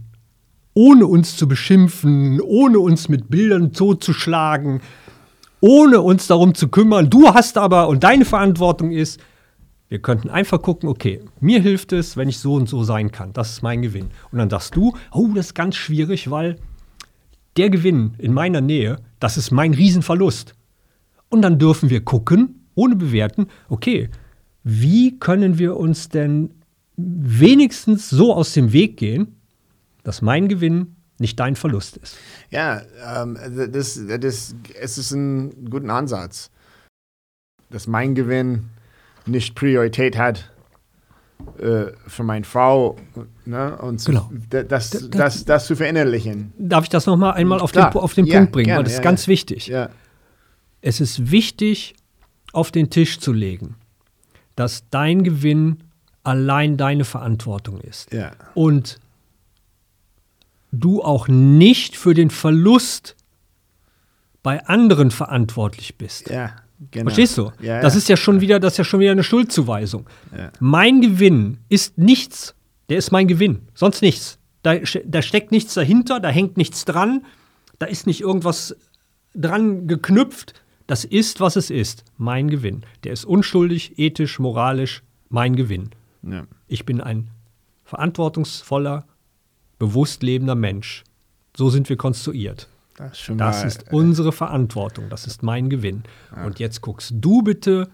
ohne 0.73 1.05
uns 1.05 1.37
zu 1.37 1.47
beschimpfen, 1.47 2.41
ohne 2.41 2.79
uns 2.79 3.09
mit 3.09 3.29
Bildern 3.29 3.73
totzuschlagen, 3.73 4.81
ohne 5.59 6.01
uns 6.01 6.27
darum 6.27 6.55
zu 6.55 6.69
kümmern. 6.69 7.09
Du 7.09 7.33
hast 7.33 7.57
aber, 7.57 7.87
und 7.87 8.03
deine 8.03 8.25
Verantwortung 8.25 8.91
ist, 8.91 9.19
Wir 9.87 9.99
könnten 9.99 10.29
einfach 10.29 10.61
gucken, 10.61 10.89
okay, 10.89 11.21
mir 11.39 11.61
hilft 11.61 11.93
es, 11.93 12.17
wenn 12.17 12.27
ich 12.27 12.39
so 12.39 12.55
und 12.55 12.67
so 12.67 12.83
sein 12.83 13.11
kann. 13.11 13.33
Das 13.33 13.51
ist 13.51 13.61
mein 13.61 13.81
Gewinn. 13.81 14.09
Und 14.31 14.39
dann 14.39 14.49
sagst 14.49 14.75
du, 14.75 14.95
oh, 15.11 15.29
das 15.35 15.47
ist 15.47 15.53
ganz 15.53 15.75
schwierig, 15.75 16.31
weil 16.31 16.57
der 17.57 17.69
Gewinn 17.69 18.15
in 18.17 18.33
meiner 18.33 18.61
Nähe, 18.61 18.97
das 19.19 19.37
ist 19.37 19.51
mein 19.51 19.73
Riesenverlust. 19.73 20.55
Und 21.29 21.41
dann 21.41 21.59
dürfen 21.59 21.89
wir 21.89 22.03
gucken, 22.03 22.67
ohne 22.73 22.95
bewerten, 22.95 23.47
okay, 23.69 24.09
wie 24.63 25.19
können 25.19 25.59
wir 25.59 25.77
uns 25.77 26.09
denn 26.09 26.49
wenigstens 26.97 28.09
so 28.09 28.33
aus 28.33 28.53
dem 28.53 28.73
Weg 28.73 28.97
gehen, 28.97 29.35
dass 30.03 30.21
mein 30.21 30.47
Gewinn 30.47 30.95
nicht 31.19 31.39
dein 31.39 31.55
Verlust 31.55 31.97
ist. 31.97 32.17
Ja, 32.49 32.81
ähm, 33.05 33.37
das, 33.71 33.99
das, 34.19 34.55
es 34.79 34.97
ist 34.97 35.11
ein 35.11 35.69
guter 35.69 35.89
Ansatz, 35.89 36.51
dass 37.69 37.87
mein 37.87 38.15
Gewinn 38.15 38.69
nicht 39.25 39.55
Priorität 39.55 40.17
hat 40.17 40.51
äh, 41.59 41.85
für 42.07 42.23
meine 42.23 42.45
Frau 42.45 42.95
ne, 43.45 43.77
und 43.77 43.99
zu, 43.99 44.11
Genau. 44.11 44.29
das, 44.49 44.89
Da- 44.91 44.99
da- 44.99 45.17
das, 45.25 45.45
das 45.45 45.65
zu 45.67 45.75
verinnerlichen. 45.75 46.53
Darf 46.57 46.83
ich 46.85 46.89
das 46.89 47.05
nochmal 47.05 47.33
einmal 47.33 47.59
auf 47.59 47.71
Klar. 47.71 47.91
den, 47.91 48.01
auf 48.01 48.13
den 48.13 48.25
Ja, 48.25 48.37
Punkt 48.37 48.51
bringen? 48.53 48.65
gerne, 48.67 48.77
weil 48.79 48.83
das 48.85 48.93
ist 48.93 48.97
ja, 48.99 49.03
ganz 49.03 49.25
ja. 49.25 49.31
wichtig. 49.31 49.71
Es 50.81 51.01
ist 51.01 51.31
wichtig, 51.31 51.95
auf 52.53 52.71
den 52.71 52.89
Tisch 52.89 53.19
zu 53.19 53.33
legen, 53.33 53.75
dass 54.55 54.87
dein 54.89 55.23
Gewinn 55.23 55.83
allein 56.23 56.77
deine 56.77 57.03
Verantwortung 57.05 57.81
ist. 57.81 58.09
Und 58.53 58.99
du 60.71 61.03
auch 61.03 61.27
nicht 61.27 61.95
für 61.97 62.13
den 62.13 62.29
Verlust 62.29 63.15
bei 64.43 64.63
anderen 64.65 65.11
verantwortlich 65.11 65.97
bist. 65.97 66.29
ja, 66.29 66.51
genau. 66.91 67.05
Verstehst 67.05 67.37
du? 67.37 67.51
Ja, 67.61 67.81
das 67.81 67.93
ja. 67.93 67.97
ist 67.97 68.09
ja 68.09 68.17
schon 68.17 68.41
wieder, 68.41 68.59
das 68.59 68.73
ist 68.73 68.77
ja 68.77 68.83
schon 68.83 68.99
wieder 68.99 69.11
eine 69.11 69.23
Schuldzuweisung. 69.23 70.07
Ja. 70.35 70.51
Mein 70.59 71.01
Gewinn 71.01 71.57
ist 71.69 71.97
nichts. 71.97 72.55
Der 72.89 72.97
ist 72.97 73.11
mein 73.11 73.27
Gewinn, 73.27 73.63
sonst 73.73 74.01
nichts. 74.01 74.37
Da, 74.61 74.75
da 75.05 75.21
steckt 75.21 75.51
nichts 75.51 75.73
dahinter, 75.73 76.19
da 76.19 76.29
hängt 76.29 76.57
nichts 76.57 76.85
dran, 76.85 77.25
da 77.79 77.85
ist 77.85 78.07
nicht 78.07 78.21
irgendwas 78.21 78.75
dran 79.33 79.87
geknüpft. 79.87 80.53
Das 80.87 81.03
ist, 81.03 81.39
was 81.39 81.55
es 81.55 81.71
ist. 81.71 82.03
Mein 82.17 82.49
Gewinn. 82.49 82.83
Der 83.03 83.13
ist 83.13 83.25
unschuldig, 83.25 83.97
ethisch, 83.97 84.39
moralisch 84.39 85.01
mein 85.29 85.55
Gewinn. 85.55 85.89
Ich 86.67 86.85
bin 86.85 87.01
ein 87.01 87.29
verantwortungsvoller, 87.83 89.05
bewusst 89.77 90.23
lebender 90.23 90.55
Mensch. 90.55 91.03
So 91.55 91.69
sind 91.69 91.89
wir 91.89 91.97
konstruiert. 91.97 92.67
Das 92.95 93.19
ist 93.19 93.29
Das 93.37 93.61
mal, 93.61 93.67
ist 93.67 93.91
unsere 93.91 94.31
Verantwortung, 94.31 95.09
das 95.09 95.27
ist 95.27 95.43
mein 95.43 95.69
Gewinn. 95.69 96.03
Und 96.45 96.59
jetzt 96.59 96.81
guckst 96.81 97.13
du 97.15 97.41
bitte, 97.41 97.89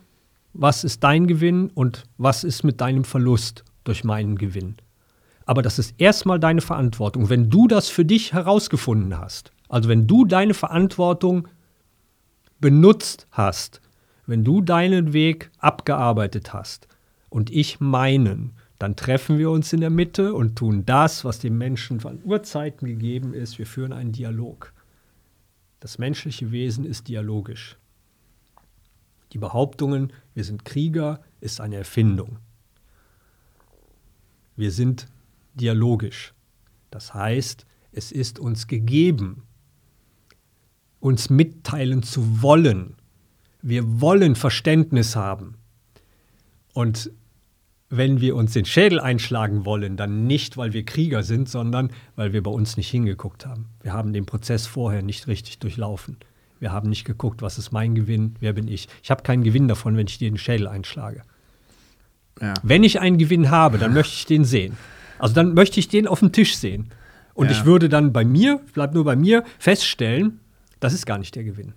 was 0.54 0.84
ist 0.84 1.04
dein 1.04 1.28
Gewinn 1.28 1.70
und 1.70 2.04
was 2.18 2.44
ist 2.44 2.64
mit 2.64 2.82
deinem 2.82 3.04
Verlust 3.04 3.64
durch 3.84 4.04
meinen 4.04 4.38
Gewinn. 4.38 4.76
Aber 5.46 5.62
das 5.62 5.80
ist 5.80 5.96
erstmal 5.98 6.40
deine 6.40 6.62
Verantwortung. 6.62 7.30
Wenn 7.30 7.50
du 7.50 7.68
das 7.68 7.90
für 7.90 8.06
dich 8.06 8.34
herausgefunden 8.34 9.18
hast, 9.18 9.52
also 9.70 9.90
wenn 9.90 10.06
du 10.06 10.26
deine 10.26 10.54
Verantwortung 10.54 11.48
benutzt 12.60 13.28
hast, 13.32 13.82
wenn 14.28 14.44
du 14.44 14.62
deinen 14.62 15.14
Weg 15.14 15.50
abgearbeitet 15.58 16.54
hast 16.54 16.88
und 17.30 17.50
ich 17.50 17.80
meinen, 17.80 18.54
dann 18.78 18.96
treffen 18.96 19.38
wir 19.38 19.50
uns 19.50 19.74
in 19.74 19.82
der 19.82 19.90
Mitte 19.90 20.34
und 20.34 20.56
tun 20.56 20.86
das, 20.86 21.26
was 21.26 21.40
dem 21.40 21.58
Menschen 21.58 22.00
von 22.00 22.20
Urzeiten 22.24 22.88
gegeben 22.88 23.34
ist. 23.34 23.58
Wir 23.60 23.66
führen 23.66 23.94
einen 23.94 24.12
Dialog. 24.12 24.74
Das 25.82 25.98
menschliche 25.98 26.52
Wesen 26.52 26.86
ist 26.86 27.08
dialogisch. 27.08 27.76
Die 29.34 29.40
Behauptungen, 29.40 30.14
wir 30.36 30.44
sind 30.44 30.64
Krieger, 30.64 31.22
ist 31.40 31.60
eine 31.60 31.78
Erfindung. 31.78 32.38
Wir 34.56 34.72
sind 34.72 35.08
dialogisch. 35.56 36.36
Das 36.92 37.16
heißt, 37.16 37.66
es 37.92 38.12
ist 38.12 38.38
uns 38.38 38.68
gegeben, 38.68 39.44
uns 41.00 41.32
mitteilen 41.32 42.04
zu 42.04 42.44
wollen. 42.44 42.96
Wir 43.64 44.02
wollen 44.02 44.36
Verständnis 44.36 45.16
haben. 45.16 45.58
Und 46.74 47.12
wenn 47.92 48.22
wir 48.22 48.36
uns 48.38 48.54
den 48.54 48.66
Schädel 48.66 49.00
einschlagen 49.00 49.66
wollen, 49.66 49.98
dann 49.98 50.26
nicht, 50.26 50.56
weil 50.58 50.72
wir 50.74 50.84
Krieger 50.86 51.24
sind, 51.24 51.50
sondern 51.50 51.92
weil 52.16 52.32
wir 52.34 52.42
bei 52.42 52.50
uns 52.50 52.78
nicht 52.78 52.90
hingeguckt 52.90 53.46
haben. 53.46 53.66
Wir 53.84 53.92
haben 53.94 54.14
den 54.14 54.26
Prozess 54.26 54.66
vorher 54.66 55.02
nicht 55.04 55.28
richtig 55.28 55.60
durchlaufen. 55.60 56.16
Wir 56.60 56.72
haben 56.72 56.90
nicht 56.90 57.04
geguckt, 57.06 57.42
was 57.42 57.58
ist 57.58 57.72
mein 57.72 57.94
Gewinn, 57.94 58.36
wer 58.40 58.54
bin 58.54 58.68
ich. 58.68 58.88
Ich 59.04 59.12
habe 59.12 59.24
keinen 59.24 59.44
Gewinn 59.44 59.68
davon, 59.68 59.98
wenn 59.98 60.08
ich 60.08 60.18
dir 60.18 60.30
den 60.32 60.38
Schädel 60.38 60.68
einschlage. 60.68 61.24
ja. 62.42 62.54
Wenn 62.64 62.84
ich 62.84 63.00
einen 63.02 63.18
Gewinn 63.18 63.52
habe, 63.52 63.78
dann 63.78 63.94
möchte 63.94 64.14
ich 64.14 64.26
den 64.26 64.46
sehen. 64.46 64.78
Also 65.20 65.36
dann 65.36 65.54
möchte 65.54 65.80
ich 65.80 65.88
den 65.90 66.08
auf 66.08 66.20
dem 66.20 66.32
Tisch 66.32 66.56
sehen. 66.56 66.90
Und 67.34 67.48
Ja. 67.48 67.52
ich 67.52 67.66
würde 67.66 67.90
dann 67.90 68.14
bei 68.14 68.24
mir, 68.26 68.60
bleibt 68.74 68.94
nur 68.94 69.04
bei 69.04 69.16
mir, 69.16 69.44
feststellen, 69.60 70.40
das 70.80 70.94
ist 70.94 71.06
gar 71.06 71.18
nicht 71.18 71.36
der 71.36 71.44
Gewinn. 71.44 71.74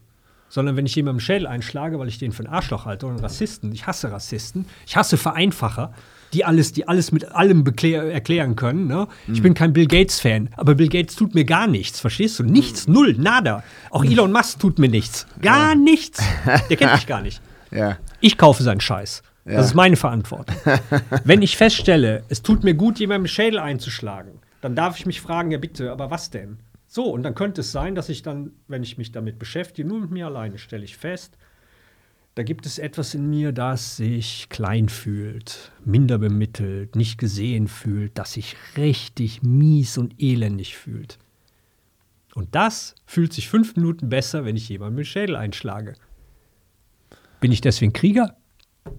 Sondern 0.55 0.77
wenn 0.77 0.87
ich 0.87 0.95
jemandem 0.95 1.19
Schädel 1.19 1.49
einschlage, 1.49 1.99
weil 1.99 2.07
ich 2.07 2.19
den 2.19 2.31
für 2.31 2.45
einen 2.45 2.53
Arschloch 2.55 2.85
halte 2.85 3.07
oder 3.07 3.17
einen 3.17 3.25
Rassisten, 3.25 3.73
ich 3.73 3.89
hasse 3.89 4.13
Rassisten, 4.13 4.67
ich 4.87 4.97
hasse 4.97 5.17
Vereinfacher, 5.17 5.93
die 6.33 6.45
alles, 6.45 6.73
die 6.73 6.87
alles 6.87 7.11
mit 7.11 7.33
allem 7.33 7.65
erklären 7.67 8.55
können. 8.55 8.87
Ne? 8.87 9.09
Ich 9.27 9.43
bin 9.43 9.55
kein 9.55 9.73
Bill 9.73 9.89
Gates-Fan, 9.89 10.51
aber 10.57 10.77
Bill 10.77 10.89
Gates 10.89 11.17
tut 11.17 11.35
mir 11.35 11.45
gar 11.45 11.67
nichts, 11.67 11.99
verstehst 11.99 12.39
du? 12.39 12.45
Nichts, 12.45 12.87
null, 12.87 13.17
nada. 13.19 13.65
Auch 13.91 14.05
Elon 14.05 14.31
Musk 14.31 14.61
tut 14.61 14.79
mir 14.79 14.89
nichts. 14.89 15.27
Gar 15.43 15.75
nichts. 15.75 16.23
Der 16.71 16.77
kennt 16.77 16.93
mich 16.93 17.07
gar 17.09 17.21
nicht. 17.21 17.43
ja. 17.73 17.97
Ich 18.21 18.39
kaufe 18.39 18.63
seinen 18.63 18.81
Scheiß. 18.81 19.25
Ja. 19.47 19.57
Das 19.57 19.67
ist 19.67 19.75
meine 19.75 19.97
Verantwortung. 19.97 20.55
Wenn 21.25 21.43
ich 21.43 21.57
feststelle, 21.57 22.23
es 22.29 22.43
tut 22.43 22.63
mir 22.63 22.75
gut, 22.75 23.01
jemandem 23.01 23.27
Schädel 23.27 23.59
einzuschlagen, 23.59 24.39
dann 24.61 24.77
darf 24.77 24.97
ich 25.01 25.05
mich 25.05 25.21
fragen, 25.21 25.51
ja 25.51 25.59
bitte, 25.59 25.91
aber 25.91 26.13
was 26.13 26.31
denn? 26.31 26.59
So, 26.95 27.07
und 27.07 27.25
dann 27.25 27.35
könnte 27.35 27.63
es 27.63 27.73
sein, 27.73 27.97
dass 27.97 28.09
ich 28.09 28.23
dann, 28.23 28.53
wenn 28.69 28.85
ich 28.85 28.99
mich 28.99 29.11
damit 29.11 29.37
beschäftige, 29.41 29.89
nur 29.89 29.99
mit 29.99 30.13
mir 30.13 30.27
alleine, 30.27 30.59
stelle 30.59 30.85
ich 30.85 30.97
fest, 30.97 31.37
da 32.37 32.45
gibt 32.45 32.67
es 32.67 32.79
etwas 32.79 33.15
in 33.15 33.29
mir, 33.29 33.51
das 33.51 33.97
sich 33.97 34.47
klein 34.49 34.89
fühlt, 34.89 35.73
minder 35.85 36.19
bemittelt, 36.19 36.95
nicht 36.95 37.19
gesehen 37.19 37.67
fühlt, 37.67 38.17
das 38.17 38.35
sich 38.35 38.55
richtig 38.77 39.43
mies 39.43 39.99
und 39.99 40.15
elendig 40.23 40.77
fühlt. 40.77 41.19
Und 42.37 42.55
das 42.55 42.95
fühlt 43.07 43.33
sich 43.33 43.49
fünf 43.49 43.75
Minuten 43.75 44.09
besser, 44.09 44.45
wenn 44.45 44.55
ich 44.55 44.69
jemandem 44.69 44.99
den 44.99 45.05
Schädel 45.05 45.35
einschlage. 45.35 45.95
Bin 47.41 47.51
ich 47.51 47.61
deswegen 47.61 47.93
Krieger? 47.93 48.37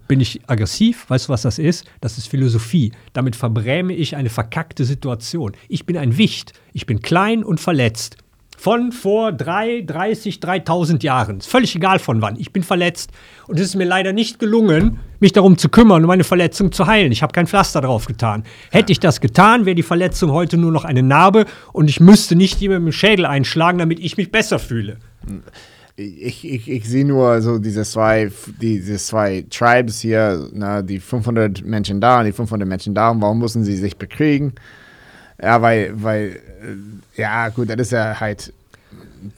Bin 0.08 0.20
ich 0.20 0.40
aggressiv? 0.46 1.08
Weißt 1.08 1.28
du, 1.28 1.32
was 1.32 1.42
das 1.42 1.58
ist? 1.58 1.84
Das 2.00 2.18
ist 2.18 2.28
Philosophie. 2.28 2.92
Damit 3.12 3.34
verbräme 3.34 3.92
ich 3.92 4.14
eine 4.14 4.30
verkackte 4.30 4.84
Situation. 4.84 5.52
Ich 5.68 5.86
bin 5.86 5.96
ein 5.96 6.16
Wicht. 6.16 6.52
Ich 6.72 6.86
bin 6.86 7.02
klein 7.02 7.42
und 7.42 7.60
verletzt. 7.60 8.16
Von 8.56 8.90
vor 8.90 9.32
drei, 9.32 9.82
30, 9.84 10.40
3000 10.40 11.02
Jahren. 11.02 11.38
Ist 11.38 11.48
völlig 11.48 11.74
egal 11.76 11.98
von 11.98 12.22
wann. 12.22 12.36
Ich 12.38 12.52
bin 12.52 12.62
verletzt. 12.62 13.10
Und 13.46 13.58
es 13.60 13.66
ist 13.66 13.74
mir 13.74 13.84
leider 13.84 14.12
nicht 14.12 14.38
gelungen, 14.38 14.98
mich 15.20 15.32
darum 15.32 15.58
zu 15.58 15.68
kümmern 15.68 16.02
und 16.02 16.08
meine 16.08 16.24
Verletzung 16.24 16.72
zu 16.72 16.86
heilen. 16.86 17.12
Ich 17.12 17.22
habe 17.22 17.32
kein 17.32 17.46
Pflaster 17.46 17.80
drauf 17.80 18.06
getan. 18.06 18.44
Hätte 18.70 18.92
ich 18.92 19.00
das 19.00 19.20
getan, 19.20 19.66
wäre 19.66 19.74
die 19.74 19.82
Verletzung 19.82 20.30
heute 20.30 20.56
nur 20.56 20.72
noch 20.72 20.84
eine 20.84 21.02
Narbe 21.02 21.44
und 21.72 21.90
ich 21.90 22.00
müsste 22.00 22.34
nicht 22.34 22.60
jemandem 22.60 22.86
den 22.86 22.92
Schädel 22.92 23.26
einschlagen, 23.26 23.78
damit 23.78 24.00
ich 24.00 24.16
mich 24.16 24.32
besser 24.32 24.58
fühle. 24.58 24.98
Ich, 25.98 26.44
ich, 26.46 26.68
ich 26.70 26.86
sehe 26.86 27.06
nur 27.06 27.40
so 27.40 27.58
diese 27.58 27.82
zwei, 27.84 28.30
diese 28.60 28.96
zwei 28.98 29.46
Tribes 29.48 29.98
hier, 30.00 30.46
na, 30.52 30.82
die 30.82 31.00
500 31.00 31.64
Menschen 31.64 32.02
da 32.02 32.18
und 32.18 32.26
die 32.26 32.32
500 32.32 32.68
Menschen 32.68 32.94
da. 32.94 33.10
Und 33.10 33.22
warum 33.22 33.38
müssen 33.38 33.64
sie 33.64 33.76
sich 33.76 33.96
bekriegen? 33.96 34.52
Ja, 35.42 35.62
weil, 35.62 35.92
weil, 35.94 36.38
äh, 37.16 37.20
ja, 37.20 37.48
gut, 37.48 37.70
das 37.70 37.76
ist 37.78 37.92
ja 37.92 38.20
halt, 38.20 38.52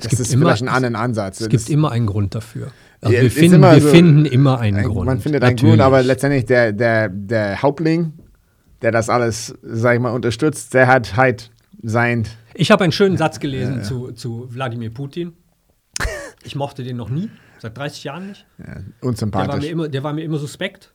das 0.03 0.12
ist 0.19 0.33
immer- 0.33 0.47
vielleicht 0.47 0.62
ein 0.62 0.69
anderer 0.69 1.00
Ansatz. 1.03 1.41
Es 1.41 1.49
gibt 1.49 1.71
immer 1.71 1.93
einen 1.93 2.07
Grund 2.07 2.35
dafür. 2.35 2.73
Also 3.00 3.15
Ja, 3.15 3.23
wir 3.23 3.31
finden, 3.31 3.55
immer 3.57 3.75
wir 3.75 3.81
so- 3.81 3.88
finden 3.91 4.25
immer 4.25 4.59
einen 4.59 4.79
Ein- 4.79 4.85
Grund. 4.85 5.07
Man 5.07 5.21
findet 5.21 5.45
einen 5.45 5.55
Natürlich. 5.55 5.73
Grund, 5.75 5.83
aber 5.83 6.03
letztendlich 6.03 6.45
der, 6.47 6.73
der, 6.73 7.09
der 7.09 7.62
Hauptling, 7.62 8.12
der 8.83 8.91
das 8.91 9.09
alles, 9.09 9.55
sag 9.62 9.95
ich 9.95 10.00
mal, 10.00 10.11
unterstützt, 10.11 10.75
der 10.75 10.88
hat 10.88 11.17
halt 11.17 11.53
sein, 11.85 12.25
Ich 12.55 12.73
habe 12.73 12.83
einen 12.83 12.93
schönen 12.93 13.17
Satz 13.17 13.38
gelesen 13.38 13.85
Zu, 13.85 14.11
zu 14.11 14.49
Wladimir 14.53 14.91
Putin. 14.91 15.35
Ich 16.45 16.54
mochte 16.54 16.85
den 16.85 16.97
noch 16.97 17.11
nie, 17.11 17.30
seit 17.59 17.76
30 17.76 18.04
Jahren 18.04 18.28
nicht. 18.28 18.47
ja, 18.59 18.64
Der 18.64 18.76
war, 18.76 19.09
unsympathisch. 19.09 19.64
mir 19.64 19.71
immer, 19.71 19.88
der 19.88 20.02
war 20.02 20.12
mir 20.12 20.23
immer 20.23 20.38
suspekt. 20.38 20.92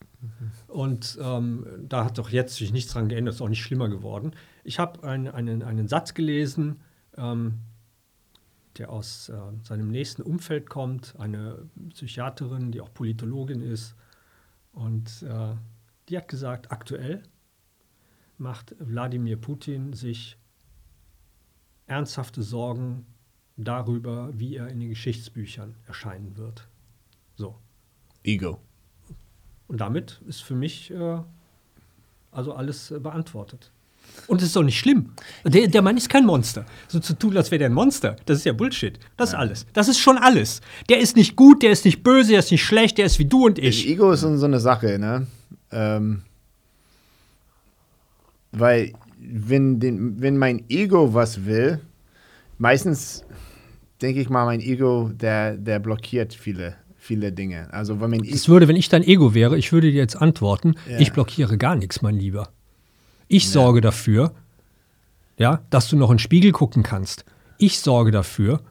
Und 0.68 1.18
ähm, 1.22 1.66
da 1.90 2.06
hat 2.06 2.18
doch 2.18 2.30
jetzt 2.30 2.56
sich 2.56 2.72
nichts 2.72 2.94
dran 2.94 3.10
geändert, 3.10 3.36
ist 3.36 3.42
auch 3.42 3.50
nicht 3.50 3.62
schlimmer 3.62 3.90
geworden. 3.90 4.32
Ich 4.64 4.80
habe 4.80 5.04
ein, 5.04 5.28
einen, 5.28 5.62
einen 5.64 5.90
Satz 5.90 6.14
gelesen, 6.14 6.80
ähm, 7.18 7.60
der 8.78 8.90
aus 8.90 9.28
äh, 9.30 9.36
seinem 9.64 9.90
nächsten 9.90 10.22
Umfeld 10.22 10.70
kommt, 10.70 11.16
eine 11.20 11.68
Psychiaterin, 11.90 12.72
die 12.72 12.80
auch 12.80 12.94
Politologin 12.94 13.62
ist. 13.62 13.96
Und 14.72 15.24
äh, 15.24 15.56
die 16.08 16.18
hat 16.18 16.28
gesagt, 16.30 16.72
aktuell 16.72 17.22
macht 18.38 18.76
Wladimir 18.80 19.38
Putin 19.38 19.94
sich 19.94 20.38
ernsthafte 21.86 22.42
Sorgen 22.42 23.06
darüber, 23.58 24.30
wie 24.34 24.56
er 24.56 24.68
in 24.70 24.80
den 24.80 24.90
Geschichtsbüchern 24.90 25.76
erscheinen 25.88 26.38
wird. 26.38 26.68
So. 27.36 27.56
Ego. 28.24 28.60
Und 29.68 29.82
damit 29.82 30.22
ist 30.28 30.44
für 30.44 30.56
mich 30.56 30.92
äh, 30.92 31.20
also 32.32 32.54
alles 32.54 32.92
äh, 32.92 33.00
beantwortet. 33.00 33.72
Und 34.28 34.42
es 34.42 34.48
ist 34.48 34.56
doch 34.56 34.64
nicht 34.64 34.78
schlimm. 34.78 35.12
Der, 35.46 35.68
der 35.68 35.82
Mann 35.82 35.98
ist 35.98 36.10
kein 36.10 36.26
Monster. 36.26 36.66
So 36.88 37.00
zu 37.00 37.18
tun, 37.18 37.36
als 37.38 37.52
wäre 37.52 37.60
der 37.60 37.70
ein 37.70 37.74
Monster, 37.74 38.16
das 38.26 38.40
ist 38.40 38.46
ja 38.46 38.54
Bullshit. 38.54 39.00
Das 39.18 39.30
ist 39.30 39.36
alles. 39.36 39.66
Das 39.74 39.88
ist 39.88 40.00
schon 40.00 40.18
alles. 40.18 40.62
Der 40.90 41.00
ist 41.00 41.16
nicht 41.16 41.36
gut, 41.36 41.64
der 41.64 41.72
ist 41.72 41.86
nicht 41.86 42.04
böse, 42.04 42.32
der 42.32 42.40
ist 42.40 42.52
nicht 42.52 42.64
schlecht, 42.64 42.98
der 42.98 43.06
ist 43.06 43.18
wie 43.18 43.26
du 43.26 43.46
und 43.46 43.60
ich. 43.60 43.88
Ego 43.88 44.12
ist 44.12 44.22
so 44.22 44.36
so 44.38 44.46
eine 44.46 44.60
Sache, 44.60 45.00
ne? 45.00 45.28
Ähm, 45.72 46.24
weil, 48.52 48.94
wenn, 49.20 49.80
den, 49.80 50.22
wenn 50.22 50.38
mein 50.38 50.64
Ego 50.70 51.14
was 51.14 51.46
will, 51.46 51.80
meistens 52.60 53.26
denke 54.04 54.22
ich 54.22 54.30
mal, 54.30 54.46
mein 54.46 54.60
Ego, 54.60 55.10
der, 55.14 55.58
der 55.58 55.80
blockiert 55.80 56.34
viele, 56.34 56.76
viele 56.98 57.32
Dinge. 57.32 57.68
Also, 57.74 58.00
wenn 58.00 58.12
mein 58.12 58.24
Es 58.24 58.48
würde, 58.50 58.68
wenn 58.68 58.76
ich 58.76 58.90
dein 58.90 59.04
Ego 59.04 59.34
wäre, 59.34 59.58
ich 59.58 59.72
würde 59.74 59.90
dir 59.92 59.98
jetzt 59.98 60.16
antworten, 60.22 60.76
Ja. 60.90 61.00
ich 61.00 61.12
blockiere 61.14 61.58
gar 61.58 61.76
nichts, 61.76 62.02
mein 62.02 62.16
Lieber. 62.18 62.50
Ich 63.28 63.50
sorge 63.50 63.82
dafür, 63.82 64.34
ja, 65.38 65.62
dass 65.70 65.88
du 65.88 65.96
noch 65.98 66.10
in 66.12 66.16
den 66.18 66.20
Spiegel 66.20 66.52
gucken 66.52 66.84
kannst. 66.84 67.26
Ich 67.58 67.80
sorge 67.80 68.12
dafür, 68.12 68.62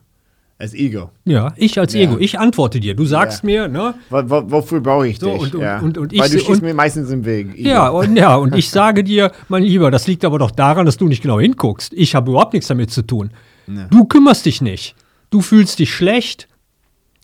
als 0.59 0.75
Ego. 0.75 1.11
ja, 1.25 1.53
ich 1.57 1.79
als 1.81 1.93
Ja. 1.95 2.03
Ego, 2.03 2.19
ich 2.21 2.39
antworte 2.39 2.79
dir. 2.79 2.95
Du 2.95 3.05
sagst 3.05 3.43
Ja. 3.43 3.47
mir, 3.47 3.69
ne? 3.69 3.95
Wo, 4.11 4.23
wofür 4.51 4.81
brauche 4.81 5.09
ich 5.09 5.19
So, 5.19 5.33
dich? 5.33 5.43
und- 5.43 5.55
und- 5.57 5.61
ja. 5.63 5.79
und- 5.81 5.99
und 5.99 6.13
Weil 6.13 6.27
ich 6.27 6.33
du 6.33 6.39
se- 6.39 6.45
stehst 6.45 6.63
mir 6.63 6.75
meistens 6.75 7.11
im 7.11 7.25
Weg. 7.25 7.55
Ego. 7.59 7.69
Ja, 7.69 7.89
und 7.89 8.15
ja, 8.17 8.37
und 8.43 8.55
ich 8.55 8.71
sage 8.71 9.03
dir, 9.03 9.33
mein 9.49 9.65
Lieber, 9.65 9.91
das 9.91 10.07
liegt 10.07 10.25
aber 10.25 10.39
doch 10.39 10.53
daran, 10.53 10.87
dass 10.87 10.97
du 10.99 11.09
nicht 11.09 11.23
genau 11.23 11.41
hinguckst. 11.41 11.93
Ich 11.95 12.15
habe 12.15 12.31
überhaupt 12.31 12.53
nichts 12.53 12.69
damit 12.69 12.91
zu 12.93 13.03
tun. 13.03 13.31
Ja. 13.67 13.87
Du 13.91 14.05
kümmerst 14.05 14.47
dich 14.47 14.61
nicht. 14.61 14.95
Du 15.33 15.41
fühlst 15.41 15.79
dich 15.79 15.93
schlecht. 15.93 16.47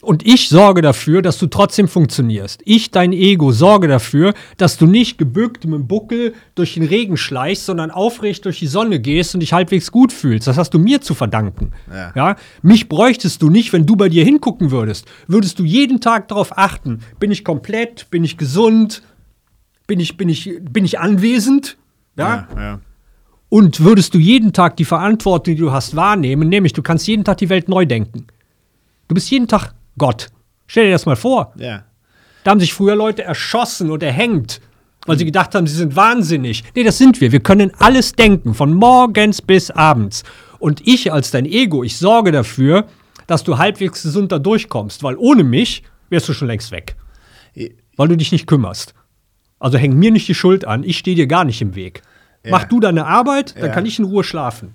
Und 0.00 0.26
ich 0.26 0.48
sorge 0.48 0.80
dafür, 0.80 1.20
dass 1.20 1.38
du 1.38 1.46
trotzdem 1.46 1.88
funktionierst. 1.88 2.62
Ich, 2.64 2.90
dein 2.90 3.12
Ego, 3.12 3.52
sorge 3.52 3.86
dafür, 3.86 4.32
dass 4.56 4.78
du 4.78 4.86
nicht 4.86 5.18
gebückt 5.18 5.64
mit 5.64 5.74
dem 5.74 5.88
Buckel 5.88 6.34
durch 6.54 6.74
den 6.74 6.84
Regen 6.84 7.18
schleichst, 7.18 7.66
sondern 7.66 7.90
aufrecht 7.90 8.46
durch 8.46 8.60
die 8.60 8.66
Sonne 8.68 9.00
gehst 9.00 9.34
und 9.34 9.40
dich 9.40 9.52
halbwegs 9.52 9.92
gut 9.92 10.12
fühlst. 10.12 10.46
Das 10.46 10.56
hast 10.56 10.72
du 10.72 10.78
mir 10.78 11.02
zu 11.02 11.14
verdanken. 11.14 11.72
Ja. 12.14 12.36
Mich 12.62 12.88
bräuchtest 12.88 13.42
du 13.42 13.50
nicht, 13.50 13.74
wenn 13.74 13.84
du 13.84 13.96
bei 13.96 14.08
dir 14.08 14.24
hingucken 14.24 14.70
würdest. 14.70 15.06
Würdest 15.26 15.58
du 15.58 15.64
jeden 15.64 16.00
Tag 16.00 16.28
darauf 16.28 16.56
achten, 16.56 17.00
bin 17.18 17.30
ich 17.30 17.44
komplett, 17.44 18.08
bin 18.10 18.24
ich 18.24 18.38
gesund, 18.38 19.02
bin 19.86 20.00
ich, 20.00 20.16
bin 20.16 20.30
ich, 20.30 20.58
bin 20.62 20.84
ich 20.84 20.98
anwesend? 20.98 21.76
Ja? 22.16 22.48
Ja, 22.54 22.62
ja. 22.62 22.80
Und 23.48 23.80
würdest 23.80 24.14
du 24.14 24.18
jeden 24.18 24.52
Tag 24.52 24.76
die 24.76 24.84
Verantwortung, 24.84 25.54
die 25.54 25.60
du 25.60 25.72
hast, 25.72 25.96
wahrnehmen, 25.96 26.48
nämlich 26.48 26.72
du 26.74 26.82
kannst 26.82 27.06
jeden 27.06 27.24
Tag 27.24 27.38
die 27.38 27.48
Welt 27.48 27.68
neu 27.68 27.86
denken. 27.86 28.26
Du 29.08 29.14
bist 29.14 29.30
jeden 29.30 29.48
Tag 29.48 29.72
Gott. 29.96 30.28
Stell 30.66 30.86
dir 30.86 30.92
das 30.92 31.06
mal 31.06 31.16
vor. 31.16 31.52
ja. 31.56 31.84
Da 32.44 32.52
haben 32.52 32.60
sich 32.60 32.72
früher 32.72 32.94
Leute 32.94 33.24
erschossen 33.24 33.90
und 33.90 34.02
erhängt, 34.02 34.60
weil 35.06 35.18
sie 35.18 35.26
gedacht 35.26 35.54
haben, 35.54 35.66
sie 35.66 35.74
sind 35.74 35.96
wahnsinnig. 35.96 36.64
Nee, 36.74 36.84
das 36.84 36.96
sind 36.96 37.20
wir. 37.20 37.30
Wir 37.32 37.40
können 37.40 37.72
alles 37.78 38.12
denken, 38.12 38.54
von 38.54 38.72
morgens 38.72 39.42
bis 39.42 39.70
abends. 39.70 40.22
Und 40.58 40.86
ich 40.86 41.12
als 41.12 41.30
dein 41.30 41.44
Ego, 41.44 41.82
ich 41.82 41.98
sorge 41.98 42.32
dafür, 42.32 42.86
dass 43.26 43.44
du 43.44 43.58
halbwegs 43.58 44.02
gesund 44.02 44.32
da 44.32 44.38
durchkommst, 44.38 45.02
weil 45.02 45.16
ohne 45.18 45.44
mich 45.44 45.82
wärst 46.08 46.28
du 46.28 46.32
schon 46.32 46.48
längst 46.48 46.70
weg. 46.70 46.96
Weil 47.96 48.08
du 48.08 48.16
dich 48.16 48.32
nicht 48.32 48.46
kümmerst. 48.46 48.94
Also 49.58 49.76
häng 49.76 49.98
mir 49.98 50.12
nicht 50.12 50.28
die 50.28 50.34
Schuld 50.34 50.64
an, 50.64 50.84
ich 50.84 50.96
stehe 50.96 51.16
dir 51.16 51.26
gar 51.26 51.44
nicht 51.44 51.60
im 51.60 51.74
Weg. 51.74 52.02
Mach 52.50 52.64
du 52.64 52.80
deine 52.80 53.06
Arbeit, 53.06 53.54
dann 53.56 53.66
Ja. 53.66 53.72
kann 53.72 53.86
ich 53.86 53.98
in 53.98 54.04
Ruhe 54.04 54.24
schlafen. 54.24 54.74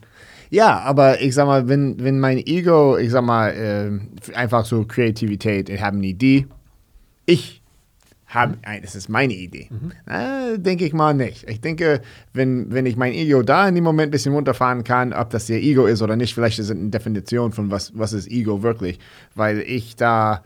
Ja, 0.50 0.80
aber 0.82 1.20
ich 1.22 1.34
sag 1.34 1.48
mal, 1.48 1.68
wenn, 1.68 2.04
wenn 2.04 2.20
mein 2.20 2.38
Ego, 2.38 2.98
ich 2.98 3.10
sag 3.12 3.24
mal, 3.24 3.50
äh, 3.50 4.36
einfach 4.38 4.66
so 4.66 4.86
Kreativität, 4.86 5.70
ich 5.70 5.82
habe 5.82 5.98
eine 5.98 6.06
Idee, 6.06 6.46
ich 7.26 7.62
habe, 8.28 8.58
das 8.82 8.96
ist 8.96 9.10
meine 9.10 9.34
Idee. 9.34 9.70
Äh, 10.08 10.58
denke 10.58 10.86
ich 10.86 10.94
mal 10.94 11.14
nicht. 11.14 11.48
Ich 11.50 11.62
denke, 11.62 12.02
wenn, 12.34 12.72
wenn 12.72 12.86
ich 12.86 12.96
mein 12.96 13.14
Ego 13.14 13.42
da 13.44 13.68
in 13.68 13.76
dem 13.76 13.84
Moment 13.84 14.10
ein 14.10 14.12
bisschen 14.12 14.34
runterfahren 14.34 14.84
kann, 14.84 15.14
ob 15.14 15.30
das 15.30 15.48
der 15.48 15.62
Ego 15.62 15.86
ist 15.86 16.02
oder 16.02 16.16
nicht, 16.16 16.34
vielleicht 16.34 16.60
ist 16.60 16.66
es 16.70 16.72
eine 16.78 16.90
Definition 16.90 17.52
von 17.52 17.70
was, 17.72 17.92
was 17.96 18.14
ist 18.14 18.28
Ego 18.30 18.64
wirklich, 18.64 19.00
weil 19.36 19.60
ich 19.60 19.96
da, 19.96 20.44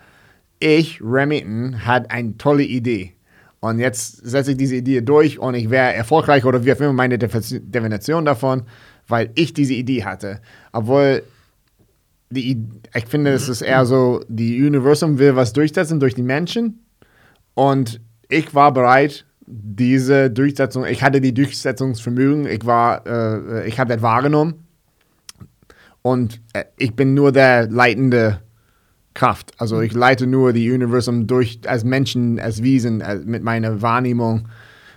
ich, 0.60 1.02
Remington, 1.02 1.86
hat 1.86 2.12
eine 2.12 2.38
tolle 2.38 2.64
Idee. 2.64 3.14
Und 3.68 3.80
jetzt 3.80 4.26
setze 4.28 4.52
ich 4.52 4.58
diese 4.58 4.76
Idee 4.76 5.02
durch 5.02 5.40
und 5.40 5.54
ich 5.56 5.70
wäre 5.70 5.94
erfolgreich 5.94 6.46
oder 6.46 6.64
wie 6.64 6.74
auch 6.74 6.80
immer 6.80 6.94
meine 6.94 7.18
Defi- 7.18 7.60
Definition 7.60 8.26
davon, 8.26 8.64
weil 9.08 9.30
ich 9.36 9.54
diese 9.54 9.74
Idee 9.74 10.04
hatte. 10.04 10.42
Obwohl, 10.72 11.24
die, 12.30 12.52
I- 12.52 12.70
ich 12.96 13.06
finde, 13.06 13.32
es 13.32 13.48
ist 13.50 13.62
eher 13.62 13.86
so, 13.86 14.22
die 14.28 14.66
Universum 14.66 15.20
will 15.20 15.36
was 15.36 15.54
durchsetzen 15.54 16.00
durch 16.00 16.16
die 16.16 16.24
Menschen. 16.24 16.86
Und 17.54 18.02
ich 18.30 18.54
war 18.54 18.74
bereit, 18.74 19.26
diese 19.46 20.30
Durchsetzung, 20.30 20.86
ich 20.86 21.02
hatte 21.04 21.22
die 21.22 21.34
Durchsetzungsvermögen, 21.34 22.48
ich 22.48 22.66
war, 22.66 23.06
äh, 23.08 23.68
ich 23.68 23.80
habe 23.80 23.94
das 23.94 24.02
wahrgenommen. 24.02 24.66
Und 26.02 26.42
äh, 26.54 26.66
ich 26.78 26.96
bin 26.96 27.14
nur 27.14 27.32
der 27.32 27.70
leitende 27.70 28.42
Kraft. 29.18 29.52
Also 29.58 29.82
ich 29.82 29.94
leite 29.94 30.28
nur 30.28 30.54
die 30.54 30.72
Universum 30.72 31.26
durch 31.26 31.60
als 31.66 31.84
Menschen, 31.84 32.40
als 32.40 32.62
Wesen, 32.62 33.02
als, 33.02 33.26
mit 33.26 33.44
meiner 33.44 33.82
Wahrnehmung. 33.82 34.48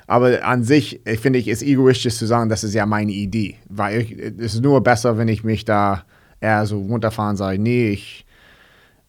Aber 0.07 0.45
an 0.45 0.63
sich, 0.63 1.01
ich 1.07 1.21
finde 1.21 1.39
ich, 1.39 1.49
ist 1.49 1.63
egoistisch 1.63 2.17
zu 2.17 2.27
sagen, 2.27 2.51
das 2.51 2.63
ist 2.63 2.75
ja 2.75 2.85
meine 2.85 3.13
Idee. 3.13 3.57
Weil 3.69 4.03
ich, 4.03 4.19
es 4.19 4.55
ist 4.55 4.63
nur 4.63 4.83
besser, 4.83 5.17
wenn 5.17 5.29
ich 5.29 5.43
mich 5.43 5.65
da 5.65 6.05
eher 6.39 6.67
so 6.67 6.81
runterfahren 6.81 7.37
sage, 7.37 7.59
nee, 7.59 7.91
ich, 7.91 8.27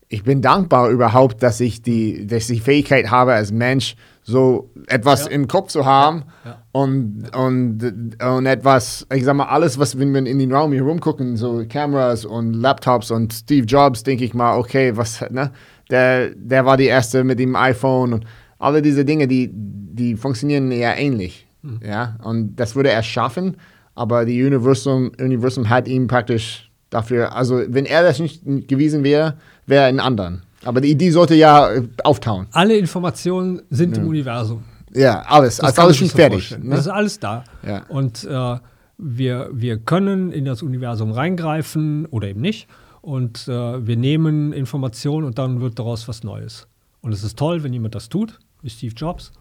ich 0.07 0.23
bin 0.23 0.41
dankbar 0.41 0.89
überhaupt, 0.89 1.43
dass 1.43 1.59
ich 1.59 1.81
die, 1.81 2.25
dass 2.25 2.49
ich 2.49 2.59
die 2.59 2.63
Fähigkeit 2.63 3.11
habe, 3.11 3.33
als 3.33 3.51
Mensch 3.51 3.95
so 4.23 4.69
etwas 4.87 5.25
Ja. 5.25 5.31
im 5.31 5.47
Kopf 5.47 5.69
zu 5.69 5.85
haben 5.85 6.23
Ja. 6.45 6.57
Und, 6.71 7.29
und, 7.35 8.17
und 8.23 8.45
etwas, 8.45 9.05
ich 9.13 9.23
sag 9.25 9.35
mal, 9.35 9.45
alles, 9.45 9.77
was, 9.79 9.97
wenn 9.97 10.13
wir 10.13 10.25
in 10.25 10.39
den 10.39 10.53
Raum 10.53 10.71
hier 10.71 10.83
rumgucken, 10.83 11.35
so 11.37 11.63
Kameras 11.67 12.23
und 12.23 12.53
Laptops 12.53 13.11
und 13.11 13.33
Steve 13.33 13.65
Jobs, 13.65 14.03
denke 14.03 14.23
ich 14.23 14.33
mal, 14.33 14.57
okay, 14.57 14.95
was, 14.95 15.21
ne, 15.31 15.51
der, 15.89 16.29
der 16.35 16.65
war 16.65 16.77
die 16.77 16.85
Erste 16.85 17.23
mit 17.23 17.39
dem 17.39 17.55
iPhone 17.55 18.13
und 18.13 18.25
alle 18.59 18.81
diese 18.81 19.03
Dinge, 19.03 19.27
die, 19.27 19.49
die 19.53 20.15
funktionieren 20.15 20.71
ja 20.71 20.93
ähnlich, 20.95 21.47
ja, 21.85 22.15
und 22.23 22.55
das 22.55 22.75
würde 22.75 22.89
er 22.89 23.03
schaffen, 23.03 23.57
aber 23.95 24.23
die 24.25 24.43
Universum, 24.43 25.11
Universum 25.19 25.67
hat 25.69 25.87
ihm 25.87 26.07
praktisch 26.07 26.71
dafür, 26.89 27.35
also 27.35 27.61
wenn 27.67 27.85
er 27.85 28.03
das 28.03 28.19
nicht 28.19 28.43
gewesen 28.67 29.03
wäre, 29.03 29.35
wäre 29.65 29.83
er 29.83 29.87
ein 29.89 29.99
anderen. 29.99 30.43
Aber 30.63 30.81
die 30.81 30.91
Idee 30.91 31.11
sollte 31.11 31.35
ja 31.35 31.71
äh, 31.71 31.87
auftauen. 32.03 32.47
Alle 32.51 32.77
Informationen 32.77 33.61
sind 33.69 33.97
im 33.97 34.07
Universum. 34.07 34.63
Ja, 34.93 35.21
alles, 35.21 35.57
Das 35.57 35.77
alles 35.79 35.97
schon 35.97 36.09
fertig. 36.09 36.51
Ne? 36.57 36.71
Das 36.71 36.81
ist 36.81 36.87
alles 36.87 37.19
da. 37.19 37.43
Ja. 37.65 37.83
Und 37.87 38.23
äh, 38.25 38.57
wir, 38.97 39.49
wir 39.53 39.77
können 39.77 40.31
in 40.31 40.45
das 40.45 40.61
Universum 40.61 41.11
reingreifen 41.11 42.05
oder 42.07 42.27
eben 42.27 42.41
nicht. 42.41 42.67
Und 43.01 43.47
äh, 43.47 43.85
wir 43.87 43.97
nehmen 43.97 44.53
Informationen 44.53 45.25
und 45.25 45.39
dann 45.39 45.61
wird 45.61 45.79
daraus 45.79 46.07
was 46.07 46.23
Neues. 46.23 46.67
Und 47.01 47.13
es 47.13 47.23
ist 47.23 47.37
toll, 47.37 47.63
wenn 47.63 47.73
jemand 47.73 47.95
das 47.95 48.09
tut, 48.09 48.39
wie 48.61 48.69
Steve 48.69 48.93
Jobs. 48.95 49.31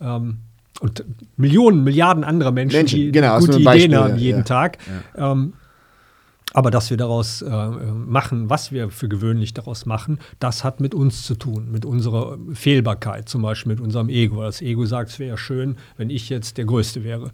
Ähm, 0.00 0.38
und 0.80 1.04
Millionen, 1.36 1.84
Milliarden 1.84 2.24
anderer 2.24 2.52
Menschen, 2.52 2.78
Menschen, 2.78 2.98
die 2.98 3.12
genau, 3.12 3.38
gute 3.38 3.52
Ideen 3.52 3.64
Beispiel, 3.64 3.96
haben 3.96 4.16
jeden 4.16 4.38
ja. 4.38 4.44
Tag. 4.44 4.78
Ähm, 5.14 5.52
aber 6.52 6.70
dass 6.70 6.90
wir 6.90 6.96
daraus 6.96 7.42
äh, 7.42 7.66
machen, 7.92 8.50
was 8.50 8.72
wir 8.72 8.90
für 8.90 9.08
gewöhnlich 9.08 9.54
daraus 9.54 9.86
machen, 9.86 10.18
das 10.38 10.64
hat 10.64 10.80
mit 10.80 10.94
uns 10.94 11.22
zu 11.24 11.34
tun, 11.34 11.70
mit 11.70 11.84
unserer 11.84 12.38
Fehlbarkeit, 12.52 13.28
zum 13.28 13.42
Beispiel 13.42 13.72
mit 13.72 13.80
unserem 13.80 14.08
Ego. 14.08 14.42
Das 14.42 14.60
Ego 14.60 14.84
sagt, 14.86 15.10
es 15.10 15.18
wäre 15.18 15.38
schön, 15.38 15.76
wenn 15.96 16.10
ich 16.10 16.28
jetzt 16.28 16.58
der 16.58 16.64
Größte 16.64 17.04
wäre. 17.04 17.30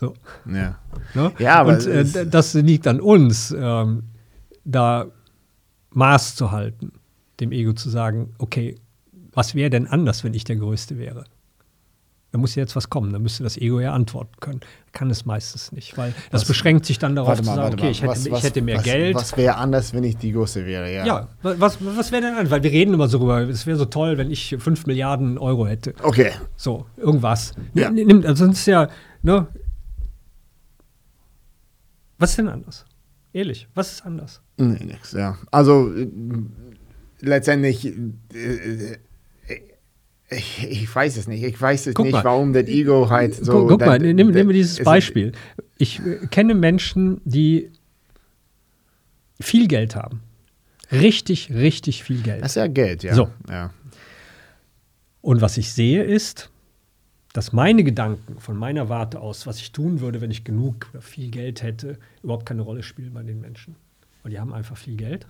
So, 0.00 0.14
Ja. 0.46 0.78
ne? 1.14 1.32
Ja, 1.38 1.56
aber 1.60 1.74
Und 1.74 1.86
äh, 1.86 2.26
das 2.26 2.54
liegt 2.54 2.86
an 2.86 3.00
uns, 3.00 3.54
ähm, 3.56 4.04
da 4.64 5.06
Maß 5.90 6.34
zu 6.34 6.50
halten, 6.50 6.92
dem 7.40 7.52
Ego 7.52 7.72
zu 7.72 7.88
sagen, 7.90 8.34
okay, 8.38 8.76
was 9.32 9.54
wäre 9.54 9.70
denn 9.70 9.86
anders, 9.86 10.24
wenn 10.24 10.34
ich 10.34 10.44
der 10.44 10.56
Größte 10.56 10.98
wäre? 10.98 11.24
Da 12.34 12.38
muss 12.38 12.56
jetzt 12.56 12.74
was 12.74 12.90
kommen, 12.90 13.12
da 13.12 13.20
müsste 13.20 13.44
das 13.44 13.56
Ego 13.56 13.78
ja 13.78 13.92
antworten 13.92 14.34
können. 14.40 14.58
Kann 14.90 15.08
es 15.08 15.24
meistens 15.24 15.70
nicht, 15.70 15.96
weil 15.96 16.12
das 16.32 16.40
Was- 16.40 16.48
beschränkt 16.48 16.84
sich 16.84 16.98
dann 16.98 17.14
darauf 17.14 17.28
Warte 17.28 17.42
zu 17.44 17.48
mal, 17.48 17.54
sagen, 17.54 17.74
okay, 17.74 17.84
mal. 17.84 17.90
ich 17.92 18.02
hätte, 18.02 18.10
Was- 18.10 18.26
ich 18.26 18.42
hätte 18.42 18.60
mehr 18.60 18.78
was, 18.78 18.82
Geld. 18.82 19.14
Was 19.14 19.36
wäre 19.36 19.54
anders, 19.54 19.94
wenn 19.94 20.02
ich 20.02 20.16
die 20.16 20.32
Größte 20.32 20.66
wäre? 20.66 20.92
Ja. 20.92 21.06
ja, 21.06 21.28
wa- 21.42 21.54
was, 21.58 21.78
was 21.80 22.10
wäre 22.10 22.22
denn 22.22 22.34
an? 22.34 22.50
Weil 22.50 22.64
wir 22.64 22.72
reden 22.72 22.92
immer 22.92 23.06
so 23.06 23.18
drüber, 23.18 23.42
es 23.48 23.68
wäre 23.68 23.76
so 23.78 23.84
toll, 23.84 24.18
wenn 24.18 24.32
ich 24.32 24.56
5 24.58 24.84
Milliarden 24.86 25.38
Euro 25.38 25.64
hätte. 25.68 25.94
Okay. 26.02 26.32
So, 26.56 26.86
irgendwas. 26.96 27.52
Ja. 27.72 27.88
Nimm, 27.92 28.04
nimm, 28.08 28.26
also 28.26 28.46
sonst 28.46 28.58
ist 28.58 28.66
ja, 28.66 28.88
ne? 29.22 29.46
Was 32.18 32.30
ist 32.30 32.38
denn 32.38 32.48
anders? 32.48 32.84
Ehrlich, 33.32 33.68
was 33.76 33.92
ist 33.92 34.06
anders? 34.06 34.40
Nee, 34.56 34.84
nix, 34.84 35.12
ja. 35.12 35.38
Also 35.52 35.92
äh, 35.94 36.08
letztendlich, 37.20 37.86
äh, 37.86 37.90
äh, 38.34 38.96
ich, 40.30 40.64
ich 40.68 40.94
weiß 40.94 41.16
es 41.16 41.26
nicht. 41.28 41.42
Ich 41.42 41.60
weiß 41.60 41.86
es 41.88 41.94
Guck 41.94 42.06
nicht, 42.06 42.12
mal. 42.14 42.24
warum 42.24 42.52
das 42.52 42.64
Ego 42.66 43.08
halt 43.10 43.34
so. 43.34 43.52
guck, 43.52 43.68
guck 43.70 43.78
das- 43.80 43.88
mal, 43.88 43.98
das- 43.98 44.44
mir 44.46 44.52
dieses 44.52 44.78
es- 44.78 44.84
Beispiel. 44.84 45.32
Ich 45.78 46.00
äh, 46.00 46.26
kenne 46.30 46.54
Menschen, 46.54 47.20
die 47.24 47.70
viel 49.40 49.68
Geld 49.68 49.96
haben. 49.96 50.20
Richtig, 50.92 51.50
richtig 51.52 52.04
viel 52.04 52.22
Geld. 52.22 52.42
Das 52.42 52.52
ist 52.52 52.56
ja 52.56 52.66
Geld, 52.66 53.02
ja. 53.02 53.14
So. 53.14 53.28
Ja. 53.48 53.70
Und 55.22 55.40
was 55.40 55.56
ich 55.56 55.72
sehe 55.72 56.02
ist, 56.04 56.50
dass 57.32 57.52
meine 57.52 57.82
Gedanken 57.82 58.38
von 58.38 58.56
meiner 58.56 58.88
Warte 58.88 59.20
aus, 59.20 59.46
was 59.46 59.58
ich 59.58 59.72
tun 59.72 60.00
würde, 60.00 60.20
wenn 60.20 60.30
ich 60.30 60.44
genug 60.44 60.86
oder 60.92 61.02
viel 61.02 61.30
Geld 61.30 61.62
hätte, 61.62 61.98
überhaupt 62.22 62.46
keine 62.46 62.62
Rolle 62.62 62.82
spielen 62.82 63.12
bei 63.12 63.22
den 63.22 63.40
Menschen. 63.40 63.74
Weil 64.22 64.30
die 64.32 64.38
haben 64.38 64.52
einfach 64.52 64.76
viel 64.76 64.96
Geld 64.96 65.26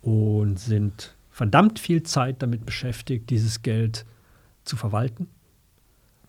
und 0.00 0.58
sind 0.58 1.15
verdammt 1.36 1.78
viel 1.78 2.02
Zeit 2.02 2.40
damit 2.40 2.64
beschäftigt, 2.64 3.28
dieses 3.28 3.60
Geld 3.60 4.06
zu 4.64 4.74
verwalten, 4.74 5.28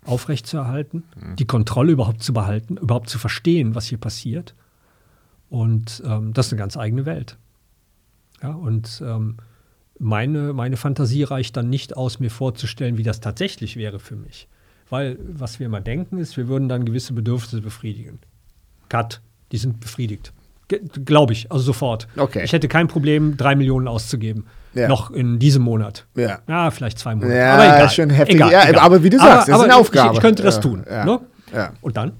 aufrechtzuerhalten, 0.04 1.06
mhm. 1.16 1.38
die 1.38 1.46
Kontrolle 1.46 1.94
überhaupt 1.94 2.22
zu 2.22 2.34
behalten, 2.34 2.76
überhaupt 2.76 3.08
zu 3.08 3.18
verstehen, 3.18 3.74
was 3.74 3.86
hier 3.86 4.00
passiert. 4.00 4.54
Und 5.50 6.04
ähm, 6.06 6.34
das 6.34 6.48
ist 6.48 6.52
eine 6.52 6.60
ganz 6.60 6.76
eigene 6.76 7.06
Welt. 7.06 7.38
Ja, 8.44 8.52
und 8.52 9.02
ähm, 9.02 9.38
meine, 9.98 10.52
meine 10.52 10.76
Fantasie 10.76 11.24
reicht 11.24 11.56
dann 11.56 11.70
nicht 11.70 11.96
aus, 11.96 12.20
mir 12.20 12.30
vorzustellen, 12.30 12.98
wie 12.98 13.04
das 13.04 13.22
tatsächlich 13.22 13.78
wäre 13.78 14.00
für 14.00 14.18
mich. 14.18 14.50
Weil 14.90 15.18
was 15.22 15.58
wir 15.58 15.68
immer 15.68 15.80
denken 15.80 16.18
ist, 16.18 16.36
wir 16.36 16.50
würden 16.50 16.68
dann 16.68 16.84
gewisse 16.84 17.14
Bedürfnisse 17.14 17.62
befriedigen. 17.62 18.20
Cut, 18.90 19.22
die 19.54 19.58
sind 19.58 19.80
befriedigt. 19.80 20.34
Glaube 21.06 21.34
ich, 21.34 21.52
also 21.52 21.64
sofort. 21.64 22.08
Okay. 22.18 22.44
Ich 22.44 22.52
hätte 22.52 22.68
kein 22.68 22.88
Problem, 22.88 23.38
drei 23.38 23.56
Millionen 23.56 23.88
auszugeben. 23.88 24.46
Ja. 24.74 24.88
Noch 24.88 25.12
in 25.12 25.40
diesem 25.40 25.64
Monat. 25.64 26.06
Ja. 26.16 26.40
Ja, 26.48 26.72
vielleicht 26.72 27.00
zwei 27.00 27.16
Monate. 27.16 27.36
Ja, 27.36 27.54
aber 27.54 27.64
egal. 27.64 27.90
schon 27.90 28.10
heftig. 28.10 28.36
Egal, 28.36 28.52
ja, 28.52 28.70
egal. 28.70 28.84
Aber 28.84 29.04
wie 29.04 29.10
du 29.10 29.18
sagst, 29.18 29.32
aber, 29.32 29.52
das 29.52 29.58
ist 29.58 29.64
eine 29.64 29.76
Aufgabe. 29.76 30.10
Ich, 30.12 30.18
ich 30.18 30.22
könnte 30.22 30.44
das 30.44 30.60
tun. 30.60 30.86
Ne? 30.88 31.20
ja. 31.54 31.74
Und 31.82 31.98
dann? 31.98 32.14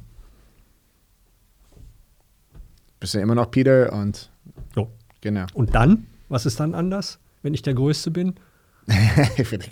Bist 3.00 3.14
du 3.14 3.20
immer 3.20 3.36
noch 3.36 3.52
Peter 3.52 3.94
und. 3.94 4.32
So. 4.74 4.90
Genau. 5.22 5.46
Und 5.54 5.76
dann? 5.76 6.08
Was 6.30 6.46
ist 6.46 6.60
dann 6.60 6.74
anders, 6.74 7.20
wenn 7.44 7.54
ich 7.54 7.62
der 7.62 7.74
Größte 7.74 8.12
bin? 8.12 8.36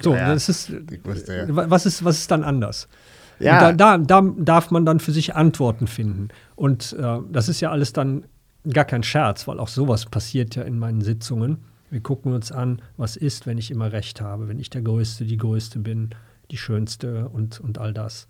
so, 0.02 0.14
das 0.14 0.50
ist, 0.50 0.74
wusste, 1.06 1.48
was, 1.50 1.86
ist, 1.86 2.04
was 2.04 2.18
ist 2.18 2.32
dann 2.32 2.44
anders? 2.44 2.90
Ja. 3.40 3.72
Da, 3.72 3.98
da, 3.98 3.98
da, 3.98 4.34
darf 4.38 4.72
man 4.72 4.86
dann 4.86 5.00
für 5.00 5.12
sich 5.12 5.36
Antworten 5.36 5.88
finden. 5.88 6.30
Und 6.56 6.96
äh, 7.00 7.20
das 7.32 7.50
ist 7.50 7.62
ja 7.62 7.72
alles 7.72 7.94
dann 7.94 8.26
gar 8.70 8.86
kein 8.86 9.04
Scherz, 9.04 9.48
weil 9.48 9.60
auch 9.60 9.68
sowas 9.68 10.06
passiert 10.06 10.56
ja 10.56 10.64
in 10.64 10.80
meinen 10.80 11.02
Sitzungen. 11.02 11.58
Wir 11.90 12.02
gucken 12.02 12.34
uns 12.34 12.52
an, 12.52 12.82
was 12.98 13.16
ist, 13.16 13.46
wenn 13.46 13.58
ich 13.58 13.72
immer 13.72 13.92
recht 13.92 14.22
habe, 14.22 14.48
wenn 14.48 14.60
ich 14.60 14.70
der 14.70 14.82
Größte, 14.82 15.26
die 15.26 15.38
Größte 15.38 15.80
bin, 15.80 16.10
die 16.52 16.58
Schönste 16.58 17.30
und, 17.30 17.60
und 17.60 17.78
all 17.78 17.94
das. 17.94 18.28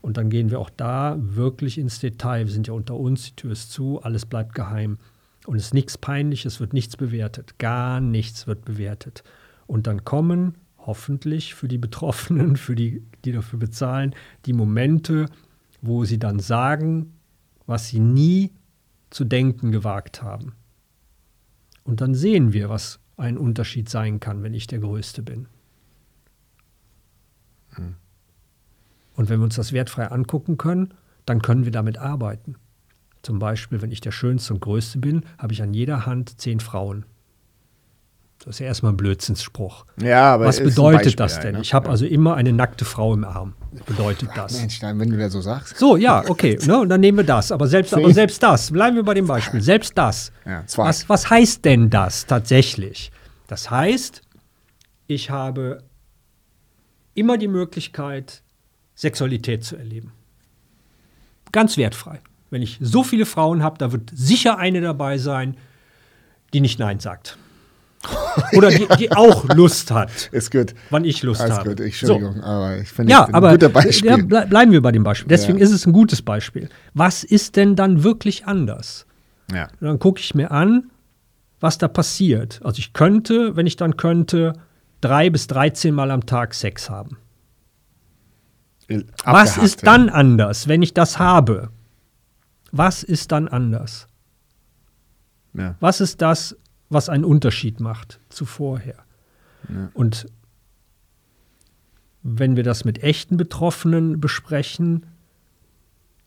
Und 0.00 0.16
dann 0.16 0.30
gehen 0.30 0.50
wir 0.50 0.60
auch 0.60 0.70
da 0.70 1.16
wirklich 1.18 1.78
ins 1.78 2.00
Detail. 2.00 2.46
Wir 2.46 2.52
sind 2.52 2.66
ja 2.66 2.74
unter 2.74 2.94
uns, 2.94 3.24
die 3.24 3.36
Tür 3.36 3.52
ist 3.52 3.72
zu, 3.72 4.00
alles 4.02 4.26
bleibt 4.26 4.54
geheim. 4.54 4.98
Und 5.46 5.56
es 5.56 5.66
ist 5.66 5.74
nichts 5.74 5.98
Peinliches, 5.98 6.60
wird 6.60 6.72
nichts 6.72 6.96
bewertet. 6.96 7.58
Gar 7.58 8.00
nichts 8.00 8.46
wird 8.46 8.64
bewertet. 8.64 9.24
Und 9.66 9.86
dann 9.86 10.04
kommen 10.04 10.54
hoffentlich 10.78 11.54
für 11.54 11.68
die 11.68 11.78
Betroffenen, 11.78 12.56
für 12.58 12.74
die, 12.74 13.02
die 13.24 13.32
dafür 13.32 13.58
bezahlen, 13.58 14.14
die 14.46 14.52
Momente, 14.52 15.26
wo 15.80 16.04
sie 16.04 16.18
dann 16.18 16.38
sagen, 16.38 17.14
was 17.66 17.88
sie 17.88 18.00
nie 18.00 18.52
zu 19.10 19.24
denken 19.24 19.72
gewagt 19.72 20.22
haben. 20.22 20.54
Und 21.84 22.00
dann 22.00 22.14
sehen 22.14 22.52
wir, 22.52 22.68
was 22.68 23.00
ein 23.16 23.38
Unterschied 23.38 23.88
sein 23.88 24.20
kann, 24.20 24.42
wenn 24.42 24.54
ich 24.54 24.66
der 24.66 24.78
Größte 24.78 25.22
bin. 25.22 25.48
Hm. 27.70 27.94
Und 29.14 29.28
wenn 29.28 29.40
wir 29.40 29.44
uns 29.44 29.56
das 29.56 29.72
wertfrei 29.72 30.06
angucken 30.06 30.58
können, 30.58 30.94
dann 31.26 31.42
können 31.42 31.64
wir 31.64 31.72
damit 31.72 31.98
arbeiten. 31.98 32.56
Zum 33.22 33.38
Beispiel, 33.38 33.82
wenn 33.82 33.90
ich 33.90 34.00
der 34.00 34.12
Schönste 34.12 34.54
und 34.54 34.60
Größte 34.60 34.98
bin, 34.98 35.24
habe 35.38 35.52
ich 35.52 35.62
an 35.62 35.74
jeder 35.74 36.06
Hand 36.06 36.40
zehn 36.40 36.60
Frauen. 36.60 37.04
Das 38.44 38.56
ist 38.56 38.60
ja 38.60 38.66
erstmal 38.66 38.92
ein 38.92 38.96
Blödsinnsspruch. 38.96 39.84
Ja, 40.00 40.34
aber 40.34 40.46
Was 40.46 40.60
bedeutet 40.62 41.16
Beispiel, 41.16 41.16
das 41.16 41.40
denn? 41.40 41.60
Ich 41.60 41.74
habe 41.74 41.86
ja. 41.86 41.90
also 41.90 42.06
immer 42.06 42.34
eine 42.34 42.52
nackte 42.52 42.84
Frau 42.84 43.12
im 43.12 43.24
Arm. 43.24 43.54
Bedeutet 43.84 44.30
das? 44.36 44.58
Mensch, 44.58 44.78
dann, 44.78 44.98
wenn 45.00 45.10
du 45.10 45.18
das 45.18 45.32
so 45.32 45.40
sagst. 45.40 45.76
So, 45.76 45.96
ja, 45.96 46.22
okay. 46.28 46.56
ne, 46.64 46.78
und 46.78 46.88
dann 46.88 47.00
nehmen 47.00 47.18
wir 47.18 47.24
das. 47.24 47.50
Aber 47.50 47.66
selbst, 47.66 47.92
aber 47.94 48.12
selbst 48.14 48.42
das, 48.42 48.70
bleiben 48.70 48.96
wir 48.96 49.02
bei 49.02 49.14
dem 49.14 49.26
Beispiel. 49.26 49.60
Selbst 49.60 49.98
das. 49.98 50.32
Ja, 50.46 50.62
was, 50.76 51.08
was 51.08 51.28
heißt 51.28 51.64
denn 51.64 51.90
das 51.90 52.26
tatsächlich? 52.26 53.10
Das 53.48 53.70
heißt, 53.70 54.22
ich 55.08 55.30
habe 55.30 55.82
immer 57.14 57.38
die 57.38 57.48
Möglichkeit, 57.48 58.42
Sexualität 58.94 59.64
zu 59.64 59.76
erleben. 59.76 60.12
Ganz 61.50 61.76
wertfrei. 61.76 62.20
Wenn 62.50 62.62
ich 62.62 62.78
so 62.80 63.02
viele 63.02 63.26
Frauen 63.26 63.62
habe, 63.62 63.78
da 63.78 63.90
wird 63.92 64.10
sicher 64.14 64.58
eine 64.58 64.80
dabei 64.80 65.18
sein, 65.18 65.56
die 66.52 66.60
nicht 66.60 66.78
Nein 66.78 67.00
sagt. 67.00 67.36
Oder 68.56 68.70
die, 68.70 68.86
die, 68.98 69.12
auch 69.12 69.44
Lust 69.54 69.90
hat. 69.90 70.28
Ist 70.32 70.50
gut. 70.50 70.74
Wann 70.90 71.04
ich 71.04 71.22
Lust 71.22 71.40
Alles 71.40 71.58
habe. 71.58 71.70
Gut. 71.70 71.80
Entschuldigung, 71.80 72.36
so. 72.36 72.42
aber 72.42 72.78
ich 72.78 72.88
finde 72.88 73.12
ja, 73.12 73.24
ein 73.24 73.34
aber, 73.34 73.52
guter 73.52 73.68
Beispiel. 73.68 74.10
Ja, 74.10 74.16
ble 74.16 74.46
bleiben 74.46 74.72
wir 74.72 74.80
bei 74.80 74.92
dem 74.92 75.02
Beispiel. 75.02 75.28
Deswegen 75.28 75.58
ja. 75.58 75.64
ist 75.64 75.72
es 75.72 75.86
ein 75.86 75.92
gutes 75.92 76.22
Beispiel. 76.22 76.68
Was 76.94 77.24
ist 77.24 77.56
denn 77.56 77.76
dann 77.76 78.04
wirklich 78.04 78.46
anders? 78.46 79.06
Ja. 79.52 79.64
Und 79.80 79.86
dann 79.86 79.98
gucke 79.98 80.20
ich 80.20 80.34
mir 80.34 80.50
an, 80.50 80.90
was 81.60 81.78
da 81.78 81.88
passiert. 81.88 82.60
Also 82.62 82.78
ich 82.78 82.92
könnte, 82.92 83.56
wenn 83.56 83.66
ich 83.66 83.76
dann 83.76 83.96
könnte, 83.96 84.54
drei 85.00 85.30
bis 85.30 85.46
13 85.48 85.94
Mal 85.94 86.10
am 86.10 86.26
Tag 86.26 86.54
Sex 86.54 86.88
haben. 86.88 87.18
Abgehakt, 88.90 89.26
was 89.26 89.58
ist 89.58 89.86
dann 89.86 90.08
anders, 90.08 90.68
wenn 90.68 90.82
ich 90.82 90.94
das 90.94 91.18
habe? 91.18 91.70
Was 92.70 93.02
ist 93.02 93.32
dann 93.32 93.48
anders? 93.48 94.06
Ja. 95.54 95.74
Was 95.80 96.00
ist 96.00 96.22
das, 96.22 96.56
was 96.90 97.08
einen 97.08 97.24
Unterschied 97.24 97.80
macht 97.80 98.20
zu 98.28 98.46
vorher. 98.46 98.96
Ja. 99.68 99.90
Und 99.94 100.26
wenn 102.22 102.56
wir 102.56 102.62
das 102.62 102.84
mit 102.84 103.02
echten 103.02 103.36
Betroffenen 103.36 104.20
besprechen, 104.20 105.06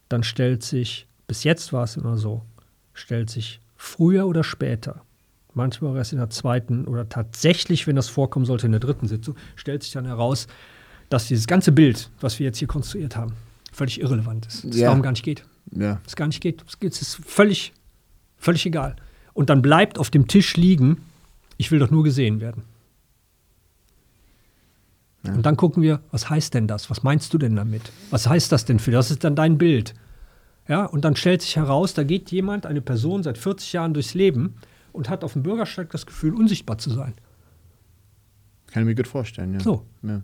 dann 0.10 0.24
stellt 0.24 0.64
sich, 0.64 1.08
bis 1.28 1.44
jetzt 1.44 1.74
war 1.74 1.84
es 1.84 1.98
immer 1.98 2.18
so, 2.18 2.44
stellt 2.94 3.30
sich 3.30 3.62
früher 3.76 4.28
oder 4.28 4.44
später, 4.44 5.04
manchmal 5.54 5.96
erst 5.98 6.14
in 6.14 6.20
der 6.20 6.30
zweiten 6.30 6.86
oder 6.86 7.10
tatsächlich, 7.10 7.88
wenn 7.88 7.96
das 7.96 8.10
vorkommen 8.10 8.46
sollte, 8.46 8.66
in 8.66 8.72
der 8.72 8.80
dritten 8.80 9.08
Sitzung, 9.08 9.36
stellt 9.56 9.84
sich 9.84 9.92
dann 9.92 10.06
heraus, 10.06 10.48
dass 11.10 11.28
dieses 11.28 11.48
ganze 11.48 11.72
Bild, 11.72 12.10
was 12.20 12.40
wir 12.40 12.46
jetzt 12.46 12.58
hier 12.58 12.68
konstruiert 12.68 13.16
haben, 13.16 13.34
völlig 13.72 14.00
irrelevant 14.00 14.46
ist. 14.46 14.64
Es 14.66 14.78
ja. 14.78 14.88
darum 14.88 15.02
gar 15.02 15.12
nicht 15.12 15.24
geht. 15.24 15.44
Ja. 15.72 16.00
Es 16.06 16.16
gar 16.16 16.28
nicht 16.28 16.42
geht. 16.42 16.64
Es 16.82 17.02
ist 17.02 17.16
völlig, 17.26 17.74
völlig 18.38 18.66
egal 18.66 18.96
und 19.34 19.50
dann 19.50 19.62
bleibt 19.62 19.98
auf 19.98 20.10
dem 20.10 20.28
Tisch 20.28 20.58
liegen, 20.58 21.04
ich 21.58 21.72
will 21.72 21.80
doch 21.80 21.92
nur 21.92 22.04
gesehen 22.04 22.42
werden. 22.42 22.64
Ja. 25.24 25.34
Und 25.34 25.46
dann 25.46 25.56
gucken 25.56 25.84
wir, 25.84 26.02
was 26.12 26.30
heißt 26.30 26.54
denn 26.54 26.68
das? 26.68 26.90
Was 26.90 27.04
meinst 27.04 27.34
du 27.34 27.38
denn 27.38 27.56
damit? 27.56 27.92
Was 28.10 28.28
heißt 28.28 28.52
das 28.52 28.66
denn 28.66 28.80
für? 28.80 28.92
Das 28.92 29.12
ist 29.12 29.24
dann 29.24 29.36
dein 29.36 29.58
Bild. 29.58 29.94
Ja, 30.68 30.86
und 30.86 31.06
dann 31.06 31.16
stellt 31.16 31.42
sich 31.42 31.56
heraus, 31.56 31.94
da 31.94 32.04
geht 32.04 32.32
jemand, 32.32 32.66
eine 32.66 32.82
Person 32.82 33.24
seit 33.24 33.38
40 33.38 33.74
Jahren 33.74 33.94
durchs 33.94 34.14
Leben 34.14 34.56
und 34.94 35.10
hat 35.10 35.24
auf 35.24 35.34
dem 35.34 35.44
Bürgersteig 35.44 35.90
das 35.92 36.06
Gefühl, 36.06 36.34
unsichtbar 36.34 36.78
zu 36.78 36.90
sein. 36.90 37.14
Kann 38.68 38.84
ich 38.84 38.88
mir 38.88 38.96
gut 38.96 39.08
vorstellen, 39.08 39.54
ja. 39.54 39.60
So. 39.60 39.86
Ja. 40.02 40.22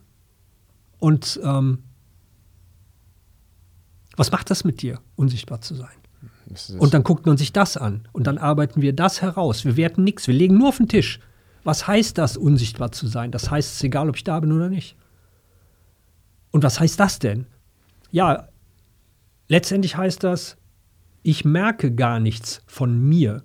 Und 1.00 1.40
ähm, 1.44 1.80
was 4.16 4.32
macht 4.32 4.50
das 4.50 4.64
mit 4.64 4.82
dir, 4.82 5.00
unsichtbar 5.16 5.62
zu 5.62 5.76
sein? 5.76 5.96
Und 6.80 6.94
dann 6.94 7.04
guckt 7.04 7.26
man 7.26 7.38
sich 7.38 7.54
das 7.54 7.78
an 7.78 8.08
und 8.14 8.28
dann 8.28 8.38
arbeiten 8.38 8.82
wir 8.82 8.94
das 8.94 9.22
heraus. 9.22 9.66
Wir 9.66 9.78
werten 9.78 10.04
nichts, 10.04 10.28
wir 10.28 10.36
legen 10.36 10.58
nur 10.58 10.70
auf 10.70 10.78
den 10.78 10.88
Tisch. 10.88 11.20
Was 11.64 11.88
heißt 11.88 12.18
das, 12.18 12.38
unsichtbar 12.38 12.92
zu 12.92 13.08
sein? 13.08 13.32
Das 13.32 13.52
heißt, 13.52 13.70
es 13.70 13.76
ist 13.76 13.84
egal, 13.84 14.10
ob 14.10 14.16
ich 14.16 14.24
da 14.24 14.40
bin 14.40 14.52
oder 14.52 14.70
nicht. 14.70 14.96
Und 16.52 16.64
was 16.64 16.80
heißt 16.80 17.00
das 17.00 17.20
denn? 17.20 17.46
Ja, 18.12 18.48
letztendlich 19.50 19.98
heißt 19.98 20.24
das, 20.24 20.58
ich 21.24 21.44
merke 21.44 21.94
gar 21.94 22.20
nichts 22.20 22.62
von 22.68 22.98
mir. 22.98 23.44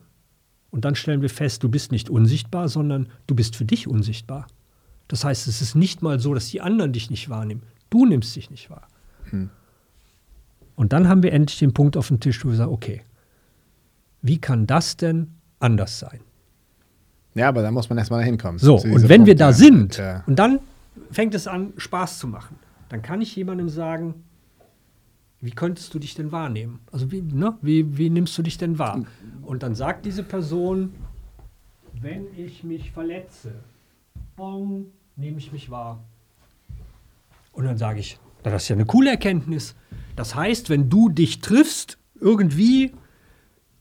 Und 0.70 0.84
dann 0.84 0.94
stellen 0.94 1.20
wir 1.20 1.30
fest, 1.30 1.62
du 1.64 1.68
bist 1.68 1.90
nicht 1.90 2.08
unsichtbar, 2.08 2.68
sondern 2.68 3.08
du 3.26 3.34
bist 3.34 3.56
für 3.56 3.64
dich 3.64 3.88
unsichtbar. 3.88 4.46
Das 5.08 5.24
heißt, 5.24 5.48
es 5.48 5.60
ist 5.60 5.74
nicht 5.74 6.00
mal 6.00 6.20
so, 6.20 6.32
dass 6.32 6.48
die 6.48 6.60
anderen 6.60 6.92
dich 6.92 7.10
nicht 7.10 7.28
wahrnehmen. 7.28 7.62
Du 7.90 8.06
nimmst 8.06 8.34
dich 8.36 8.50
nicht 8.50 8.70
wahr. 8.70 8.88
Hm. 9.30 9.50
Und 10.74 10.92
dann 10.92 11.08
haben 11.08 11.22
wir 11.22 11.32
endlich 11.32 11.58
den 11.58 11.74
Punkt 11.74 11.96
auf 11.96 12.08
dem 12.08 12.20
Tisch, 12.20 12.44
wo 12.44 12.48
wir 12.48 12.56
sagen, 12.56 12.72
okay, 12.72 13.02
wie 14.22 14.38
kann 14.38 14.66
das 14.66 14.96
denn 14.96 15.32
anders 15.58 15.98
sein? 15.98 16.20
Ja, 17.34 17.48
aber 17.48 17.62
da 17.62 17.70
muss 17.70 17.88
man 17.88 17.98
erstmal 17.98 18.22
hinkommen. 18.24 18.58
So, 18.58 18.76
und 18.76 19.08
wenn 19.08 19.20
Punkt, 19.20 19.26
wir 19.26 19.36
da 19.36 19.46
ja. 19.46 19.52
sind, 19.52 19.96
ja. 19.96 20.22
und 20.26 20.38
dann 20.38 20.60
fängt 21.10 21.34
es 21.34 21.46
an, 21.46 21.72
Spaß 21.76 22.18
zu 22.18 22.26
machen, 22.26 22.56
dann 22.88 23.02
kann 23.02 23.20
ich 23.22 23.34
jemandem 23.34 23.68
sagen, 23.68 24.14
wie 25.40 25.50
könntest 25.50 25.92
du 25.92 25.98
dich 25.98 26.14
denn 26.14 26.30
wahrnehmen? 26.30 26.80
Also 26.92 27.10
wie, 27.10 27.22
ne, 27.22 27.56
wie, 27.62 27.98
wie 27.98 28.10
nimmst 28.10 28.36
du 28.38 28.42
dich 28.42 28.58
denn 28.58 28.78
wahr? 28.78 29.02
Und 29.42 29.62
dann 29.62 29.74
sagt 29.74 30.04
diese 30.04 30.22
Person, 30.22 30.94
wenn 32.00 32.26
ich 32.36 32.62
mich 32.62 32.92
verletze, 32.92 33.52
bong, 34.36 34.86
nehme 35.16 35.38
ich 35.38 35.52
mich 35.52 35.70
wahr. 35.70 36.02
Und 37.52 37.64
dann 37.64 37.76
sage 37.76 37.98
ich, 37.98 38.18
das 38.50 38.64
ist 38.64 38.68
ja 38.68 38.76
eine 38.76 38.86
coole 38.86 39.10
Erkenntnis. 39.10 39.74
Das 40.16 40.34
heißt, 40.34 40.70
wenn 40.70 40.88
du 40.88 41.08
dich 41.08 41.40
triffst, 41.40 41.98
irgendwie 42.20 42.92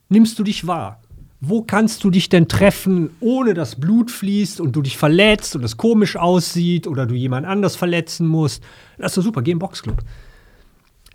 nimmst 0.10 0.38
du 0.40 0.44
dich 0.44 0.68
wahr. 0.68 1.02
Wo 1.40 1.64
kannst 1.64 2.04
du 2.04 2.12
dich 2.12 2.30
denn 2.30 2.48
treffen, 2.48 3.10
ohne 3.20 3.56
dass 3.56 3.80
Blut 3.80 4.12
fließt 4.12 4.62
und 4.62 4.76
du 4.76 4.84
dich 4.84 4.98
verletzt 4.98 5.56
und 5.56 5.64
es 5.64 5.76
komisch 5.76 6.16
aussieht 6.16 6.86
oder 6.86 7.08
du 7.08 7.16
jemand 7.16 7.48
anders 7.48 7.76
verletzen 7.76 8.28
musst? 8.28 8.64
Das 9.00 9.12
ist 9.12 9.18
doch 9.18 9.24
super, 9.24 9.42
geh 9.42 9.52
im 9.52 9.60
Boxclub. 9.60 10.04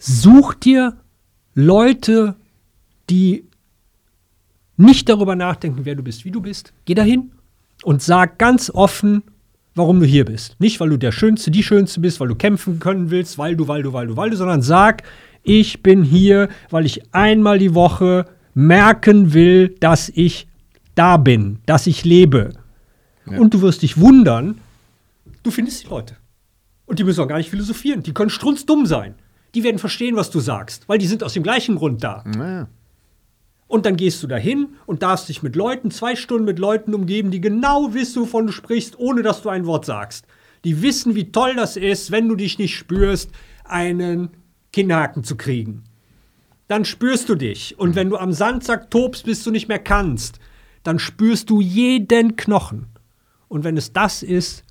Such 0.00 0.54
dir 0.54 0.96
Leute, 1.54 2.34
die 3.08 3.44
nicht 4.76 5.08
darüber 5.08 5.36
nachdenken, 5.36 5.84
wer 5.84 5.94
du 5.94 6.02
bist, 6.02 6.24
wie 6.24 6.32
du 6.32 6.40
bist. 6.40 6.72
Geh 6.84 6.94
dahin 6.94 7.32
und 7.84 8.02
sag 8.02 8.38
ganz 8.38 8.70
offen, 8.70 9.22
warum 9.76 10.00
du 10.00 10.06
hier 10.06 10.24
bist. 10.24 10.58
Nicht, 10.58 10.80
weil 10.80 10.88
du 10.88 10.96
der 10.96 11.12
Schönste, 11.12 11.50
die 11.50 11.62
Schönste 11.62 12.00
bist, 12.00 12.18
weil 12.18 12.28
du 12.28 12.34
kämpfen 12.34 12.80
können 12.80 13.10
willst, 13.10 13.38
weil 13.38 13.56
du, 13.56 13.68
weil 13.68 13.82
du, 13.82 13.92
weil 13.92 14.08
du, 14.08 14.16
weil 14.16 14.30
du, 14.30 14.36
sondern 14.36 14.62
sag, 14.62 15.04
ich 15.42 15.82
bin 15.82 16.02
hier, 16.02 16.48
weil 16.70 16.86
ich 16.86 17.14
einmal 17.14 17.58
die 17.58 17.74
Woche 17.74 18.26
merken 18.54 19.34
will, 19.34 19.68
dass 19.80 20.08
ich 20.08 20.48
da 20.94 21.18
bin, 21.18 21.58
dass 21.66 21.86
ich 21.86 22.04
lebe. 22.04 22.54
Ja. 23.30 23.38
Und 23.38 23.54
du 23.54 23.60
wirst 23.60 23.82
dich 23.82 24.00
wundern, 24.00 24.58
du 25.42 25.50
findest 25.50 25.84
die 25.84 25.88
Leute. 25.88 26.16
Und 26.86 26.98
die 26.98 27.04
müssen 27.04 27.20
auch 27.20 27.28
gar 27.28 27.38
nicht 27.38 27.50
philosophieren. 27.50 28.02
Die 28.02 28.14
können 28.14 28.30
strunzdumm 28.30 28.86
sein. 28.86 29.14
Die 29.54 29.62
werden 29.62 29.78
verstehen, 29.78 30.16
was 30.16 30.30
du 30.30 30.40
sagst, 30.40 30.88
weil 30.88 30.98
die 30.98 31.06
sind 31.06 31.22
aus 31.22 31.34
dem 31.34 31.42
gleichen 31.42 31.76
Grund 31.76 32.02
da. 32.02 32.24
Ja. 32.36 32.68
Und 33.68 33.84
dann 33.84 33.96
gehst 33.96 34.22
du 34.22 34.26
dahin 34.26 34.76
und 34.86 35.02
darfst 35.02 35.28
dich 35.28 35.42
mit 35.42 35.56
Leuten, 35.56 35.90
zwei 35.90 36.14
Stunden 36.14 36.44
mit 36.44 36.58
Leuten 36.58 36.94
umgeben, 36.94 37.30
die 37.30 37.40
genau 37.40 37.94
wissen, 37.94 38.22
wovon 38.22 38.46
du 38.46 38.52
sprichst, 38.52 38.98
ohne 38.98 39.22
dass 39.22 39.42
du 39.42 39.48
ein 39.48 39.66
Wort 39.66 39.84
sagst. 39.84 40.26
Die 40.64 40.82
wissen, 40.82 41.14
wie 41.14 41.32
toll 41.32 41.56
das 41.56 41.76
ist, 41.76 42.10
wenn 42.10 42.28
du 42.28 42.36
dich 42.36 42.58
nicht 42.58 42.76
spürst, 42.76 43.30
einen 43.64 44.30
Kinnhaken 44.72 45.24
zu 45.24 45.36
kriegen 45.36 45.84
dann 46.68 46.84
spürst 46.84 47.28
du 47.28 47.34
dich. 47.34 47.78
Und 47.78 47.94
wenn 47.94 48.10
du 48.10 48.16
am 48.16 48.32
Sandsack 48.32 48.90
tobst, 48.90 49.24
bis 49.24 49.44
du 49.44 49.50
nicht 49.50 49.68
mehr 49.68 49.78
kannst, 49.78 50.38
dann 50.82 50.98
spürst 50.98 51.50
du 51.50 51.60
jeden 51.60 52.36
Knochen. 52.36 52.86
Und 53.48 53.64
wenn 53.64 53.76
es 53.76 53.92
das 53.92 54.22
ist, 54.22 54.64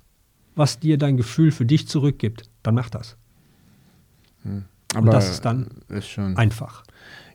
was 0.54 0.78
dir 0.78 0.98
dein 0.98 1.16
Gefühl 1.16 1.50
für 1.50 1.66
dich 1.66 1.88
zurückgibt, 1.88 2.50
dann 2.62 2.74
mach 2.74 2.90
das. 2.90 3.16
Hm. 4.42 4.64
Und 4.94 5.06
das 5.06 5.28
ist 5.28 5.44
dann 5.44 5.68
ist 5.88 6.18
einfach. 6.18 6.84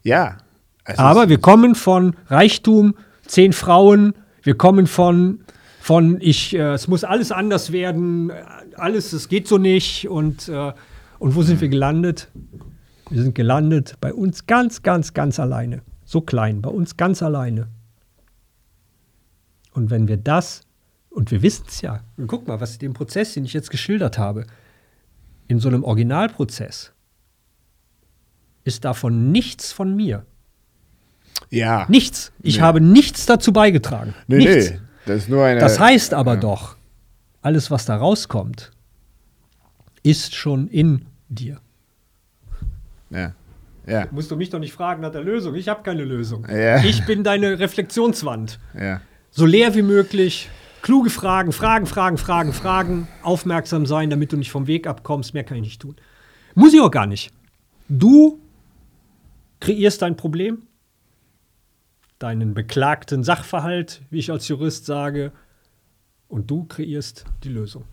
Ja. 0.03 0.37
Aber 0.85 1.29
wir 1.29 1.39
kommen 1.39 1.75
von 1.75 2.15
Reichtum, 2.27 2.95
zehn 3.25 3.53
Frauen, 3.53 4.13
wir 4.43 4.55
kommen 4.55 4.87
von, 4.87 5.43
von 5.79 6.19
ich, 6.21 6.55
äh, 6.55 6.73
es 6.73 6.87
muss 6.87 7.03
alles 7.03 7.31
anders 7.31 7.71
werden, 7.71 8.31
alles, 8.75 9.13
es 9.13 9.29
geht 9.29 9.47
so 9.47 9.57
nicht. 9.57 10.09
Und, 10.09 10.49
äh, 10.49 10.73
und 11.19 11.35
wo 11.35 11.43
sind 11.43 11.61
wir 11.61 11.69
gelandet? 11.69 12.29
Wir 13.09 13.21
sind 13.21 13.35
gelandet 13.35 13.95
bei 14.01 14.13
uns 14.13 14.47
ganz, 14.47 14.81
ganz, 14.81 15.13
ganz 15.13 15.39
alleine. 15.39 15.81
So 16.05 16.21
klein, 16.21 16.61
bei 16.61 16.69
uns 16.69 16.97
ganz 16.97 17.21
alleine. 17.21 17.67
Und 19.73 19.89
wenn 19.89 20.07
wir 20.07 20.17
das, 20.17 20.61
und 21.09 21.31
wir 21.31 21.41
wissen 21.41 21.65
es 21.67 21.81
ja, 21.81 22.01
guck 22.27 22.47
mal, 22.47 22.59
was 22.59 22.77
den 22.77 22.93
Prozess, 22.93 23.33
den 23.33 23.45
ich 23.45 23.53
jetzt 23.53 23.69
geschildert 23.69 24.17
habe, 24.17 24.45
in 25.47 25.59
so 25.59 25.67
einem 25.67 25.83
Originalprozess 25.83 26.93
ist 28.63 28.85
davon 28.85 29.31
nichts 29.31 29.71
von 29.71 29.95
mir. 29.95 30.25
Ja. 31.51 31.85
Nichts. 31.89 32.31
Ich 32.41 32.57
nee. 32.57 32.61
habe 32.61 32.81
nichts 32.81 33.25
dazu 33.27 33.53
beigetragen. 33.53 34.15
Nee, 34.27 34.37
nichts. 34.37 34.71
Nee. 34.71 34.79
Das, 35.05 35.17
ist 35.17 35.29
nur 35.29 35.45
eine, 35.45 35.59
das 35.59 35.79
heißt 35.79 36.13
aber 36.13 36.35
ja. 36.35 36.39
doch, 36.39 36.77
alles, 37.41 37.69
was 37.69 37.85
da 37.85 37.97
rauskommt, 37.97 38.71
ist 40.01 40.33
schon 40.33 40.67
in 40.67 41.05
dir. 41.29 41.59
Ja. 43.09 43.33
Ja. 43.85 44.07
Musst 44.11 44.31
du 44.31 44.35
mich 44.35 44.49
doch 44.49 44.59
nicht 44.59 44.73
fragen 44.73 45.01
nach 45.01 45.11
der 45.11 45.23
Lösung. 45.23 45.55
Ich 45.55 45.67
habe 45.67 45.83
keine 45.83 46.05
Lösung. 46.05 46.47
Ja. 46.49 46.83
Ich 46.83 47.05
bin 47.05 47.23
deine 47.23 47.59
Reflexionswand. 47.59 48.59
Ja. 48.79 49.01
So 49.31 49.45
leer 49.45 49.75
wie 49.75 49.81
möglich, 49.81 50.49
kluge 50.81 51.09
Fragen, 51.09 51.51
Fragen, 51.51 51.87
Fragen, 51.87 52.17
Fragen, 52.17 52.53
Fragen, 52.53 53.07
aufmerksam 53.23 53.85
sein, 53.85 54.09
damit 54.09 54.31
du 54.31 54.37
nicht 54.37 54.51
vom 54.51 54.67
Weg 54.67 54.87
abkommst. 54.87 55.33
Mehr 55.33 55.43
kann 55.43 55.57
ich 55.57 55.63
nicht 55.63 55.81
tun. 55.81 55.95
Muss 56.55 56.73
ich 56.73 56.79
auch 56.79 56.91
gar 56.91 57.07
nicht. 57.07 57.31
Du 57.89 58.39
kreierst 59.59 60.01
dein 60.01 60.15
Problem, 60.15 60.63
deinen 62.21 62.53
beklagten 62.53 63.23
Sachverhalt, 63.23 64.03
wie 64.09 64.19
ich 64.19 64.31
als 64.31 64.47
Jurist 64.47 64.85
sage, 64.85 65.31
und 66.27 66.49
du 66.49 66.65
kreierst 66.65 67.25
die 67.43 67.49
Lösung. 67.49 67.85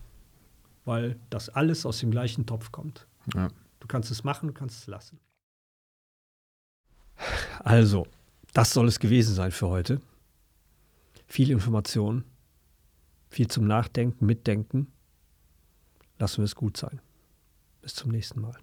Weil 0.85 1.19
das 1.29 1.49
alles 1.49 1.85
aus 1.85 1.99
dem 1.99 2.11
gleichen 2.11 2.45
Topf 2.45 2.71
kommt. 2.71 3.07
Ja. 3.33 3.49
Du 3.79 3.87
kannst 3.87 4.11
es 4.11 4.23
machen, 4.23 4.47
du 4.47 4.53
kannst 4.53 4.79
es 4.79 4.87
lassen. 4.87 5.19
Also, 7.59 8.07
das 8.53 8.71
soll 8.71 8.87
es 8.87 8.99
gewesen 8.99 9.35
sein 9.35 9.51
für 9.51 9.67
heute. 9.67 10.01
Viel 11.27 11.51
Information, 11.51 12.23
viel 13.29 13.47
zum 13.47 13.67
Nachdenken, 13.67 14.25
Mitdenken. 14.25 14.91
Lassen 16.17 16.37
wir 16.37 16.45
es 16.45 16.55
gut 16.55 16.77
sein. 16.77 17.01
Bis 17.81 17.95
zum 17.95 18.11
nächsten 18.11 18.41
Mal. 18.41 18.57